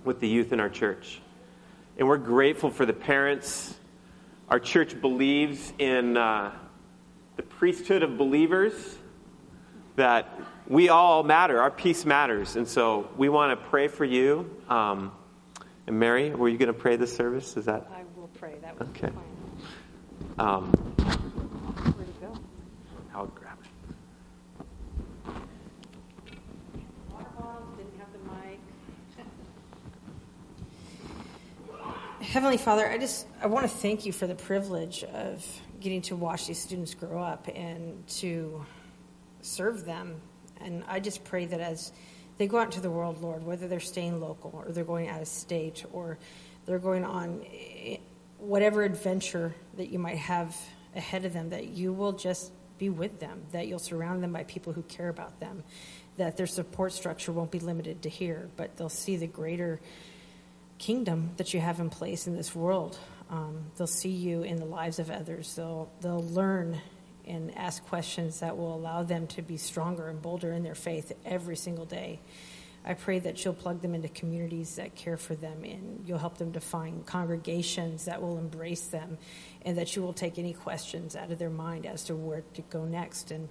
[0.04, 1.22] with the youth in our church.
[1.98, 3.74] And we're grateful for the parents.
[4.48, 6.52] Our church believes in uh,
[7.36, 8.72] the priesthood of believers,
[9.96, 11.60] that we all matter.
[11.60, 12.56] Our piece matters.
[12.56, 14.50] And so we want to pray for you.
[14.68, 15.12] Um,
[15.86, 17.56] and Mary, were you going to pray this service?
[17.56, 17.88] Is that?
[17.94, 18.54] I will pray.
[18.62, 19.10] That was okay.
[20.38, 22.34] Um, Where'd it go?
[23.14, 23.68] I'll grab it.
[27.10, 28.60] Water bottles, didn't have the mic.
[32.32, 35.44] Heavenly Father, I just I want to thank you for the privilege of
[35.80, 38.64] getting to watch these students grow up and to
[39.42, 40.18] serve them.
[40.58, 41.92] And I just pray that as
[42.38, 45.20] they go out into the world, Lord, whether they're staying local or they're going out
[45.20, 46.16] of state or
[46.64, 47.98] they're going on eh,
[48.38, 50.56] whatever adventure that you might have
[50.96, 54.44] ahead of them, that you will just be with them, that you'll surround them by
[54.44, 55.62] people who care about them,
[56.16, 59.82] that their support structure won't be limited to here, but they'll see the greater
[60.82, 62.98] kingdom that you have in place in this world.
[63.30, 65.54] Um, they'll see you in the lives of others.
[65.54, 66.80] They'll they'll learn
[67.26, 71.12] and ask questions that will allow them to be stronger and bolder in their faith
[71.24, 72.18] every single day.
[72.84, 76.38] I pray that you'll plug them into communities that care for them and you'll help
[76.38, 79.18] them to find congregations that will embrace them
[79.64, 82.62] and that you will take any questions out of their mind as to where to
[82.62, 83.30] go next.
[83.30, 83.48] And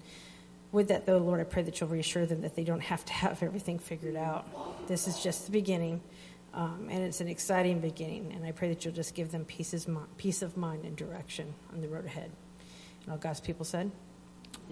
[0.74, 3.14] with that, though, Lord, I pray that you'll reassure them that they don't have to
[3.14, 4.88] have everything figured out.
[4.90, 6.02] This is just the beginning,
[6.54, 8.34] um, and it's an exciting beginning.
[8.36, 9.88] And I pray that you'll just give them peace,
[10.18, 12.32] peace of mind and direction on the road ahead.
[13.04, 13.92] And all God's people said,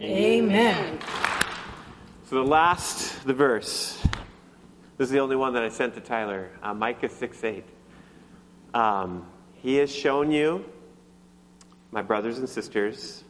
[0.01, 0.45] Amen.
[0.45, 0.99] Amen.
[2.25, 4.01] So the last, the verse.
[4.97, 6.51] This is the only one that I sent to Tyler.
[6.61, 7.63] Uh, Micah 6 8.
[8.73, 9.25] Um,
[9.55, 10.65] he has shown you,
[11.91, 13.23] my brothers and sisters,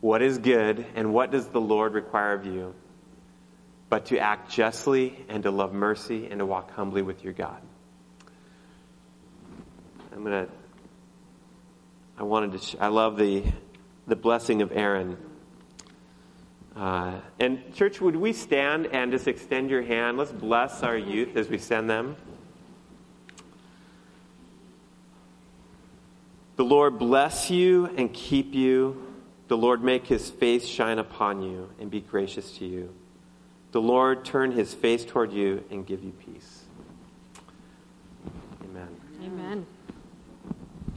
[0.00, 2.74] what is good and what does the Lord require of you,
[3.88, 7.60] but to act justly and to love mercy and to walk humbly with your God.
[10.12, 10.52] I'm going to
[12.18, 12.58] I wanted to.
[12.58, 13.44] Sh- I love the
[14.08, 15.16] the blessing of Aaron.
[16.74, 20.18] Uh, and church, would we stand and just extend your hand?
[20.18, 22.16] Let's bless our youth as we send them.
[26.56, 29.04] The Lord bless you and keep you.
[29.46, 32.94] The Lord make his face shine upon you and be gracious to you.
[33.72, 36.64] The Lord turn his face toward you and give you peace.
[38.64, 38.88] Amen.
[39.22, 39.66] Amen.